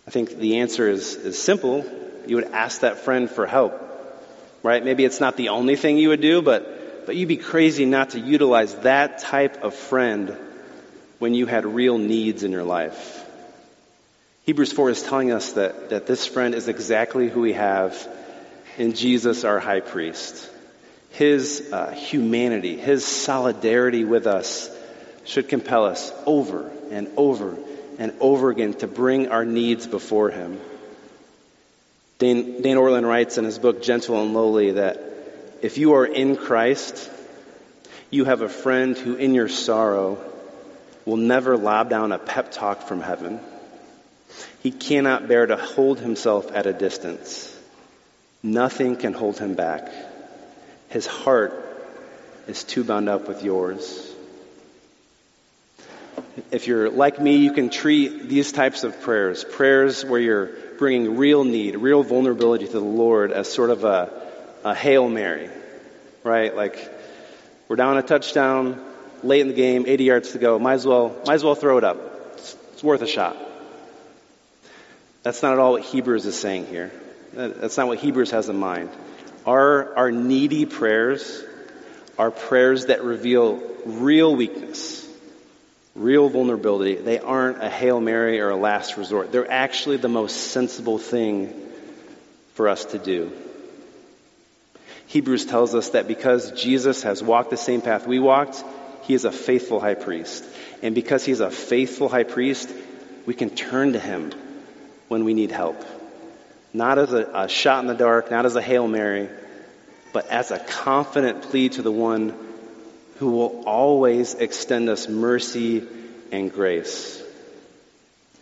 I 0.07 0.11
think 0.11 0.37
the 0.37 0.59
answer 0.59 0.89
is, 0.89 1.15
is 1.15 1.41
simple. 1.41 1.85
You 2.27 2.37
would 2.37 2.53
ask 2.53 2.81
that 2.81 2.99
friend 2.99 3.31
for 3.31 3.47
help, 3.47 3.81
right? 4.63 4.85
Maybe 4.85 5.05
it's 5.05 5.21
not 5.21 5.37
the 5.37 5.49
only 5.49 5.77
thing 5.77 5.97
you 5.97 6.11
would 6.11 6.21
do, 6.21 6.43
but, 6.43 7.07
but 7.07 7.17
you'd 7.17 7.29
be 7.29 7.39
crazy 7.39 7.87
not 7.87 8.11
to 8.11 8.21
utilize 8.21 8.75
that 8.77 9.19
type 9.19 9.63
of 9.63 9.75
friend 9.75 10.37
when 11.19 11.33
you 11.33 11.47
had 11.47 11.65
real 11.65 11.97
needs 11.97 12.43
in 12.43 12.53
your 12.53 12.65
life. 12.65 13.24
Hebrews 14.45 14.73
4 14.73 14.91
is 14.91 15.03
telling 15.03 15.33
us 15.33 15.53
that, 15.53 15.89
that 15.89 16.07
this 16.07 16.27
friend 16.27 16.55
is 16.55 16.69
exactly 16.69 17.31
who 17.31 17.41
we 17.41 17.55
have 17.55 17.97
in 18.77 18.93
Jesus, 18.93 19.43
our 19.43 19.59
high 19.59 19.81
priest. 19.81 20.51
His 21.13 21.73
uh, 21.73 21.93
humanity, 21.93 22.77
his 22.77 23.07
solidarity 23.07 24.05
with 24.05 24.27
us 24.27 24.69
should 25.25 25.49
compel 25.49 25.87
us 25.87 26.13
over 26.27 26.71
and 26.91 27.11
over 27.17 27.57
and 27.99 28.13
over 28.21 28.51
again 28.51 28.75
to 28.75 28.87
bring 28.87 29.29
our 29.29 29.47
needs 29.47 29.87
before 29.87 30.29
him. 30.29 30.61
Dane, 32.19 32.61
Dane 32.61 32.77
Ortlund 32.77 33.09
writes 33.09 33.39
in 33.39 33.47
his 33.47 33.59
book, 33.59 33.83
Gentle 33.83 34.21
and 34.21 34.35
Lowly, 34.35 34.73
that 34.73 35.01
if 35.63 35.79
you 35.79 35.95
are 35.95 36.05
in 36.05 36.37
Christ, 36.37 37.11
you 38.11 38.27
have 38.27 38.43
a 38.43 38.51
friend 38.51 38.95
who 38.99 39.15
in 39.15 39.33
your 39.33 39.49
sorrow 39.49 40.19
will 41.07 41.17
never 41.17 41.57
lob 41.57 41.89
down 41.89 42.13
a 42.13 42.19
pep 42.19 42.53
talk 42.53 42.83
from 42.83 43.01
heaven 43.01 43.41
he 44.65 44.71
cannot 44.71 45.29
bear 45.29 45.45
to 45.45 45.57
hold 45.57 46.01
himself 46.01 46.51
at 46.51 46.65
a 46.65 46.73
distance. 46.73 47.55
Nothing 48.43 48.97
can 48.97 49.13
hold 49.13 49.39
him 49.39 49.55
back. 49.55 49.93
His 50.89 51.07
heart 51.07 51.53
is 52.49 52.65
too 52.65 52.83
bound 52.83 53.11
up 53.11 53.29
with 53.29 53.45
yours. 53.45 54.11
If 56.51 56.67
you're 56.67 56.89
like 56.89 57.21
me, 57.21 57.37
you 57.37 57.53
can 57.53 57.69
treat 57.69 58.27
these 58.27 58.53
types 58.53 58.85
of 58.85 59.03
prayers, 59.03 59.45
prayers 59.45 60.03
where 60.03 60.19
you're 60.21 60.47
bringing 60.79 61.19
real 61.19 61.45
need, 61.45 61.77
real 61.77 62.03
vulnerability 62.03 62.65
to 62.65 62.73
the 62.73 62.81
Lord 62.81 63.33
as 63.33 63.53
sort 63.53 63.69
of 63.69 63.85
a, 63.85 64.11
a 64.65 64.75
Hail 64.75 65.11
Mary, 65.11 65.51
right? 66.23 66.57
Like, 66.57 66.91
we're 67.69 67.77
down 67.77 67.99
a 67.99 68.03
touchdown, 68.03 68.83
late 69.23 69.43
in 69.43 69.49
the 69.49 69.55
game, 69.55 69.85
80 69.87 70.05
yards 70.05 70.33
to 70.33 70.39
go, 70.39 70.59
might 70.59 70.75
as 70.75 70.87
well, 70.87 71.15
might 71.27 71.35
as 71.35 71.45
well 71.45 71.55
throw 71.55 71.77
it 71.77 71.85
up. 71.85 71.99
It's, 72.33 72.57
it's 72.73 72.83
worth 72.83 73.03
a 73.03 73.07
shot. 73.07 73.37
That's 75.25 75.43
not 75.43 75.55
at 75.55 75.59
all 75.59 75.73
what 75.73 75.83
Hebrews 75.83 76.27
is 76.27 76.39
saying 76.39 76.67
here. 76.67 76.93
That's 77.33 77.79
not 77.79 77.89
what 77.89 77.99
Hebrews 77.99 78.31
has 78.31 78.51
in 78.51 78.59
mind. 78.59 78.91
Our, 79.47 79.97
our 79.97 80.13
needy 80.13 80.67
prayers 80.67 81.43
are 82.19 82.31
prayers 82.31 82.87
that 82.87 83.03
reveal 83.03 83.61
real 83.87 84.37
weakness, 84.37 85.09
real 85.95 86.29
vulnerability. 86.29 86.97
They 86.97 87.19
aren't 87.19 87.63
a 87.63 87.71
Hail 87.71 88.01
Mary 88.01 88.39
or 88.41 88.51
a 88.51 88.57
last 88.57 88.99
resort. 88.99 89.33
They're 89.33 89.51
actually 89.51 89.97
the 89.97 90.11
most 90.11 90.37
sensible 90.53 90.99
thing 90.99 91.55
for 92.53 92.69
us 92.69 92.85
to 92.87 92.99
do. 92.99 93.33
Hebrews 95.07 95.47
tells 95.47 95.75
us 95.75 95.91
that 95.91 96.07
because 96.07 96.53
Jesus 96.53 97.03
has 97.03 97.23
walked 97.23 97.49
the 97.49 97.57
same 97.57 97.81
path 97.81 98.07
we 98.07 98.19
walked, 98.19 98.63
he 99.03 99.15
is 99.15 99.25
a 99.25 99.33
faithful 99.33 99.81
high 99.81 99.95
priest. 99.95 100.45
And 100.83 100.95
because 100.95 101.25
he's 101.25 101.41
a 101.41 101.51
faithful 101.51 102.11
high 102.11 102.25
priest, 102.25 102.71
we 103.25 103.33
can 103.33 103.49
turn 103.49 103.95
to 103.95 103.99
him 103.99 104.33
when 105.09 105.25
we 105.25 105.35
need 105.35 105.51
help. 105.51 105.85
Not 106.73 106.99
as 106.99 107.13
a, 107.13 107.31
a 107.35 107.49
shot 107.49 107.83
in 107.83 107.87
the 107.87 107.95
dark, 107.95 108.31
not 108.31 108.47
as 108.47 108.57
a 108.57 108.63
Hail 108.63 108.89
Mary, 108.89 109.29
but 110.13 110.29
as 110.29 110.51
a 110.51 110.59
confident 110.59 111.43
plea 111.43 111.69
to 111.71 111.83
the 111.83 111.93
one 111.93 112.35
who 113.19 113.31
will 113.31 113.65
always 113.67 114.35
extend 114.35 114.89
us 114.89 115.09
mercy 115.09 115.87
and 116.33 116.53
grace. 116.53 117.23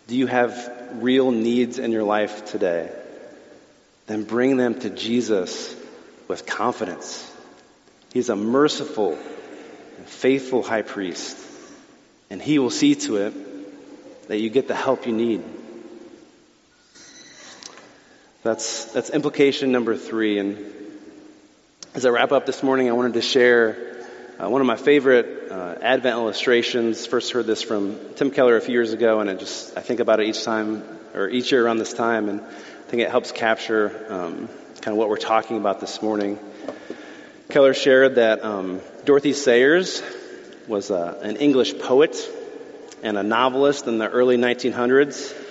Do 0.09 0.17
you 0.17 0.27
have 0.27 0.99
real 1.01 1.31
needs 1.31 1.79
in 1.79 1.93
your 1.93 2.05
life 2.05 2.47
today? 2.47 2.91
Then 4.07 4.25
bring 4.25 4.57
them 4.57 4.79
to 4.81 4.91
Jesus 4.91 5.75
with 6.29 6.47
confidence. 6.47 7.31
He's 8.13 8.29
a 8.29 8.37
merciful 8.37 9.19
and 9.99 10.07
faithful 10.07 10.63
high 10.63 10.83
priest, 10.83 11.37
and 12.31 12.41
he 12.43 12.59
will 12.59 12.71
see 12.71 12.95
to 12.95 13.17
it 13.17 14.29
that 14.29 14.39
you 14.39 14.51
get 14.51 14.69
the 14.69 14.75
help 14.75 15.07
you 15.07 15.13
need. 15.13 15.43
That's, 18.43 18.87
that's 18.87 19.11
implication 19.11 19.71
number 19.71 19.97
three. 19.97 20.39
And 20.39 20.59
as 21.95 22.05
I 22.05 22.09
wrap 22.09 22.33
up 22.33 22.45
this 22.45 22.61
morning, 22.65 22.89
I 22.89 22.93
wanted 22.93 23.13
to 23.15 23.23
share 23.23 24.05
uh, 24.37 24.51
one 24.51 24.61
of 24.61 24.67
my 24.67 24.75
favorite 24.75 25.49
uh, 25.49 25.77
Advent 25.81 26.17
illustrations. 26.17 27.07
First 27.07 27.31
heard 27.31 27.47
this 27.47 27.63
from 27.63 28.01
Tim 28.17 28.33
Keller 28.33 28.57
a 28.57 28.61
few 28.61 28.73
years 28.73 28.93
ago, 28.93 29.21
and 29.21 29.31
I 29.31 29.35
just 29.35 29.79
I 29.79 29.81
think 29.81 30.01
about 30.01 30.19
it 30.19 30.27
each 30.27 30.43
time 30.43 30.83
or 31.15 31.29
each 31.29 31.53
year 31.53 31.65
around 31.65 31.79
this 31.79 31.93
time, 31.93 32.29
and 32.29 32.41
I 32.41 32.91
think 32.91 33.03
it 33.03 33.11
helps 33.11 33.31
capture 33.31 34.07
um, 34.09 34.49
kind 34.81 34.89
of 34.89 34.97
what 34.97 35.09
we're 35.09 35.19
talking 35.19 35.57
about 35.57 35.79
this 35.79 36.03
morning. 36.03 36.41
Keller 37.49 37.75
shared 37.75 38.17
that 38.17 38.45
um, 38.45 38.81
Dorothy 39.05 39.35
Sayers 39.35 40.03
was 40.67 40.91
uh, 40.91 41.21
an 41.23 41.37
English 41.37 41.79
poet 41.79 42.17
and 43.05 43.17
a 43.17 43.23
novelist 43.23 43.87
in 43.87 43.99
the 43.99 44.09
early 44.09 44.37
1900s. 44.37 45.42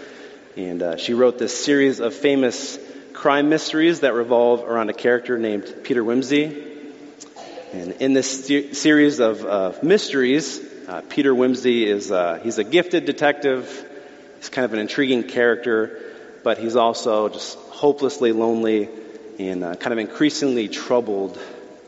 And 0.58 0.84
uh, 0.84 0.98
she 0.98 1.14
wrote 1.14 1.40
this 1.40 1.64
series 1.64 2.02
of 2.02 2.14
famous 2.14 2.78
crime 3.14 3.48
mysteries 3.48 4.02
that 4.02 4.14
revolve 4.14 4.64
around 4.64 4.90
a 4.90 4.94
character 4.94 5.38
named 5.38 5.74
Peter 5.84 6.04
Wimsey. 6.04 6.68
And 7.72 7.94
in 8.02 8.12
this 8.12 8.48
series 8.74 9.20
of 9.20 9.46
uh, 9.46 9.72
mysteries, 9.82 10.60
uh, 10.90 11.02
Peter 11.08 11.34
Wimsey 11.34 11.86
is 11.86 12.12
uh, 12.12 12.40
he's 12.44 12.58
a 12.58 12.66
gifted 12.66 13.06
detective. 13.06 13.88
He's 14.38 14.50
kind 14.50 14.66
of 14.66 14.74
an 14.74 14.80
intriguing 14.80 15.24
character, 15.24 16.02
but 16.44 16.58
he's 16.58 16.76
also 16.76 17.30
just 17.30 17.58
hopelessly 17.70 18.34
lonely 18.34 18.90
and 19.40 19.64
uh, 19.64 19.76
kind 19.76 19.94
of 19.94 20.00
increasingly 20.00 20.68
troubled 20.68 21.40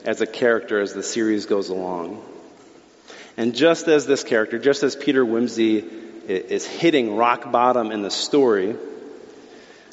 as 0.06 0.21
a 0.21 0.28
character 0.28 0.80
as 0.80 0.93
the 0.93 1.04
series 1.04 1.47
goes 1.47 1.67
along. 1.67 2.23
And 3.36 3.56
just 3.56 3.89
as 3.89 4.06
this 4.06 4.23
character, 4.23 4.58
just 4.58 4.84
as 4.84 4.95
Peter 4.95 5.26
Wimsey 5.26 6.03
is 6.27 6.65
hitting 6.65 7.15
rock 7.15 7.51
bottom 7.51 7.91
in 7.91 8.01
the 8.01 8.12
story, 8.12 8.75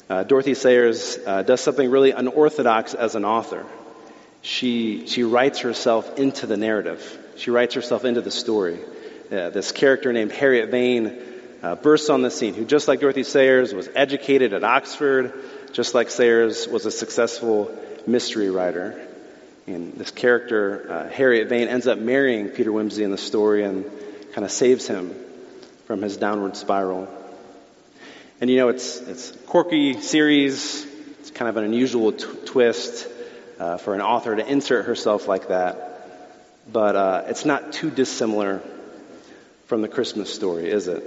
uh, 0.09 0.23
Dorothy 0.23 0.55
Sayers 0.55 1.17
uh, 1.25 1.43
does 1.43 1.61
something 1.61 1.89
really 1.89 2.11
unorthodox 2.11 2.93
as 2.93 3.15
an 3.15 3.23
author. 3.23 3.65
She, 4.41 5.07
she 5.07 5.23
writes 5.23 5.59
herself 5.59 6.17
into 6.17 6.47
the 6.47 6.57
narrative. 6.57 7.17
She 7.37 7.49
writes 7.49 7.75
herself 7.75 8.03
into 8.03 8.21
the 8.21 8.31
story. 8.31 8.79
Uh, 9.31 9.51
this 9.51 9.71
character 9.71 10.11
named 10.11 10.33
Harriet 10.33 10.69
Vane 10.69 11.17
uh, 11.63 11.75
bursts 11.75 12.09
on 12.09 12.23
the 12.23 12.29
scene, 12.31 12.55
who 12.55 12.65
just 12.65 12.87
like 12.87 12.99
Dorothy 12.99 13.23
Sayers 13.23 13.73
was 13.73 13.87
educated 13.95 14.53
at 14.53 14.65
Oxford, 14.65 15.33
just 15.71 15.93
like 15.93 16.09
Sayers 16.09 16.67
was 16.67 16.85
a 16.85 16.91
successful 16.91 17.71
mystery 18.05 18.49
writer. 18.49 18.99
And 19.67 19.93
this 19.93 20.11
character, 20.11 20.91
uh, 20.91 21.09
Harriet 21.09 21.47
Vane, 21.47 21.69
ends 21.69 21.87
up 21.87 21.99
marrying 21.99 22.49
Peter 22.49 22.71
Wimsey 22.71 23.03
in 23.03 23.11
the 23.11 23.17
story 23.17 23.63
and 23.63 23.85
kind 24.33 24.43
of 24.43 24.51
saves 24.51 24.87
him 24.87 25.15
from 25.91 26.01
his 26.01 26.15
downward 26.15 26.55
spiral. 26.55 27.05
And 28.39 28.49
you 28.49 28.55
know, 28.55 28.69
it's, 28.69 28.97
it's 29.01 29.31
quirky 29.45 29.99
series. 29.99 30.85
It's 31.19 31.31
kind 31.31 31.49
of 31.49 31.57
an 31.57 31.65
unusual 31.65 32.13
t- 32.13 32.25
twist. 32.45 33.09
uh, 33.61 33.77
for 33.77 33.93
an 33.93 34.01
author 34.01 34.35
to 34.35 34.45
insert 34.45 34.85
herself 34.87 35.27
like 35.27 35.49
that, 35.49 36.09
but 36.71 36.95
uh, 36.95 37.23
it's 37.27 37.45
not 37.45 37.73
too 37.73 37.91
dissimilar 37.91 38.59
from 39.67 39.83
the 39.83 39.87
Christmas 39.87 40.33
story, 40.33 40.67
is 40.67 40.87
it? 40.87 41.03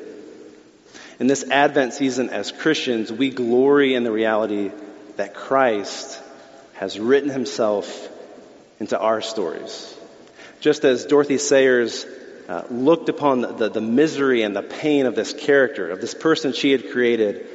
In 1.19 1.27
this 1.27 1.43
Advent 1.51 1.95
season, 1.95 2.31
as 2.31 2.53
Christians, 2.53 3.13
we 3.13 3.31
glory 3.31 3.97
in 3.97 4.05
the 4.05 4.13
reality 4.13 4.71
that 5.17 5.35
Christ 5.35 6.21
has 6.75 6.99
written 6.99 7.29
himself 7.29 8.09
into 8.79 8.97
our 8.97 9.21
stories. 9.21 9.93
Just 10.61 10.85
as 10.85 11.05
Dorothy 11.05 11.39
Sayers 11.39 12.07
uh, 12.49 12.63
looked 12.71 13.09
upon 13.09 13.41
the, 13.41 13.53
the, 13.53 13.69
the 13.71 13.81
misery 13.81 14.43
and 14.43 14.55
the 14.55 14.63
pain 14.63 15.07
of 15.07 15.15
this 15.15 15.33
character, 15.33 15.91
of 15.91 16.01
this 16.01 16.15
person 16.15 16.53
she 16.53 16.73
had 16.73 16.91
created, 16.91 17.47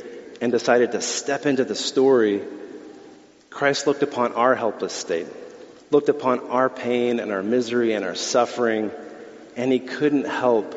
and 0.42 0.52
decided 0.52 0.94
to 0.94 1.02
step 1.02 1.46
into 1.46 1.64
the 1.64 1.76
story, 1.76 2.42
Christ 3.50 3.88
looked 3.88 4.04
upon 4.04 4.34
our 4.34 4.56
helpless 4.56 4.94
state, 4.94 5.28
looked 5.92 6.10
upon 6.10 6.40
our 6.50 6.70
pain 6.70 7.20
and 7.20 7.32
our 7.32 7.44
misery 7.44 7.94
and 7.94 8.06
our 8.06 8.16
suffering, 8.16 8.92
and 9.56 9.72
he 9.72 9.80
couldn't 9.80 10.26
help 10.26 10.76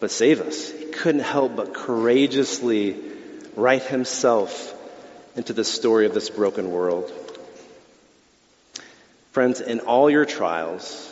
but 0.00 0.10
save 0.10 0.40
us. 0.40 0.70
He 0.70 0.86
couldn't 0.86 1.20
help 1.20 1.54
but 1.54 1.74
courageously 1.74 2.96
write 3.54 3.82
himself 3.82 4.74
into 5.36 5.52
the 5.52 5.64
story 5.64 6.06
of 6.06 6.14
this 6.14 6.30
broken 6.30 6.70
world. 6.70 7.12
Friends, 9.32 9.60
in 9.60 9.80
all 9.80 10.10
your 10.10 10.24
trials, 10.24 11.11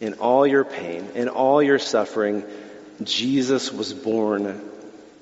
in 0.00 0.14
all 0.14 0.46
your 0.46 0.64
pain, 0.64 1.08
in 1.14 1.28
all 1.28 1.62
your 1.62 1.78
suffering, 1.78 2.44
Jesus 3.02 3.72
was 3.72 3.92
born 3.92 4.60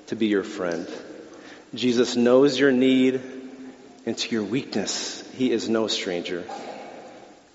to 0.07 0.15
be 0.15 0.27
your 0.27 0.43
friend. 0.43 0.87
Jesus 1.73 2.15
knows 2.15 2.57
your 2.57 2.71
need 2.71 3.21
and 4.05 4.17
to 4.17 4.29
your 4.29 4.43
weakness. 4.43 5.27
He 5.33 5.51
is 5.51 5.67
no 5.67 5.87
stranger. 5.87 6.43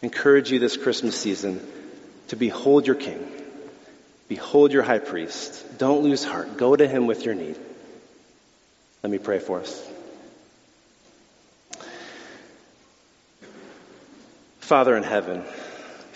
Encourage 0.02 0.50
you 0.50 0.58
this 0.58 0.76
Christmas 0.76 1.18
season 1.18 1.60
to 2.28 2.36
behold 2.36 2.86
your 2.86 2.96
King. 2.96 3.26
Behold 4.28 4.72
your 4.72 4.82
high 4.82 4.98
priest. 4.98 5.78
Don't 5.78 6.02
lose 6.02 6.24
heart. 6.24 6.56
Go 6.56 6.74
to 6.74 6.88
him 6.88 7.06
with 7.06 7.24
your 7.24 7.34
need. 7.34 7.56
Let 9.02 9.10
me 9.10 9.18
pray 9.18 9.38
for 9.38 9.60
us. 9.60 9.88
Father 14.60 14.96
in 14.96 15.02
heaven, 15.02 15.44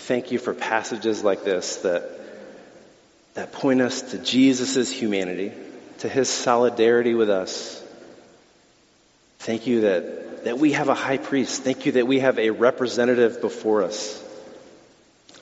thank 0.06 0.30
you 0.30 0.38
for 0.38 0.54
passages 0.54 1.24
like 1.24 1.42
this 1.42 1.78
that, 1.78 2.08
that 3.34 3.52
point 3.52 3.80
us 3.80 4.02
to 4.12 4.18
Jesus' 4.18 4.88
humanity, 4.88 5.52
to 5.98 6.08
his 6.08 6.28
solidarity 6.28 7.14
with 7.14 7.28
us. 7.28 7.82
Thank 9.40 9.66
you 9.66 9.80
that, 9.80 10.44
that 10.44 10.58
we 10.58 10.72
have 10.72 10.88
a 10.88 10.94
high 10.94 11.16
priest. 11.16 11.62
Thank 11.62 11.86
you 11.86 11.92
that 11.92 12.06
we 12.06 12.20
have 12.20 12.38
a 12.38 12.50
representative 12.50 13.40
before 13.40 13.82
us. 13.82 14.22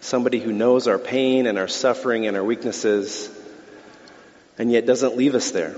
Somebody 0.00 0.40
who 0.40 0.52
knows 0.52 0.88
our 0.88 0.98
pain 0.98 1.46
and 1.46 1.58
our 1.58 1.68
suffering 1.68 2.26
and 2.26 2.34
our 2.34 2.44
weaknesses 2.44 3.28
and 4.56 4.72
yet 4.72 4.86
doesn't 4.86 5.14
leave 5.14 5.34
us 5.34 5.50
there. 5.50 5.76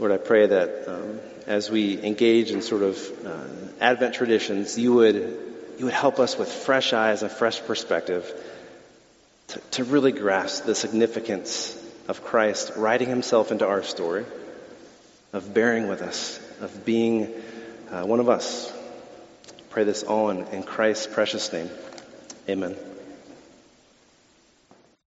Lord, 0.00 0.10
I 0.10 0.16
pray 0.16 0.48
that 0.48 0.88
um, 0.88 1.20
as 1.46 1.70
we 1.70 2.02
engage 2.02 2.50
in 2.50 2.62
sort 2.62 2.82
of 2.82 3.26
uh, 3.26 3.46
Advent 3.80 4.14
traditions, 4.14 4.76
you 4.76 4.94
would 4.94 5.51
you 5.78 5.86
would 5.86 5.94
help 5.94 6.18
us 6.18 6.38
with 6.38 6.50
fresh 6.50 6.92
eyes 6.92 7.22
and 7.22 7.30
fresh 7.30 7.60
perspective 7.62 8.30
to, 9.48 9.60
to 9.72 9.84
really 9.84 10.12
grasp 10.12 10.64
the 10.64 10.74
significance 10.74 11.78
of 12.08 12.24
Christ 12.24 12.72
writing 12.76 13.08
himself 13.08 13.52
into 13.52 13.66
our 13.66 13.82
story, 13.82 14.24
of 15.32 15.54
bearing 15.54 15.88
with 15.88 16.02
us, 16.02 16.38
of 16.60 16.84
being 16.84 17.32
uh, 17.90 18.04
one 18.04 18.20
of 18.20 18.28
us. 18.28 18.72
Pray 19.70 19.84
this 19.84 20.02
all 20.02 20.30
in, 20.30 20.46
in 20.48 20.62
Christ's 20.62 21.06
precious 21.06 21.52
name. 21.52 21.70
Amen. 22.48 22.76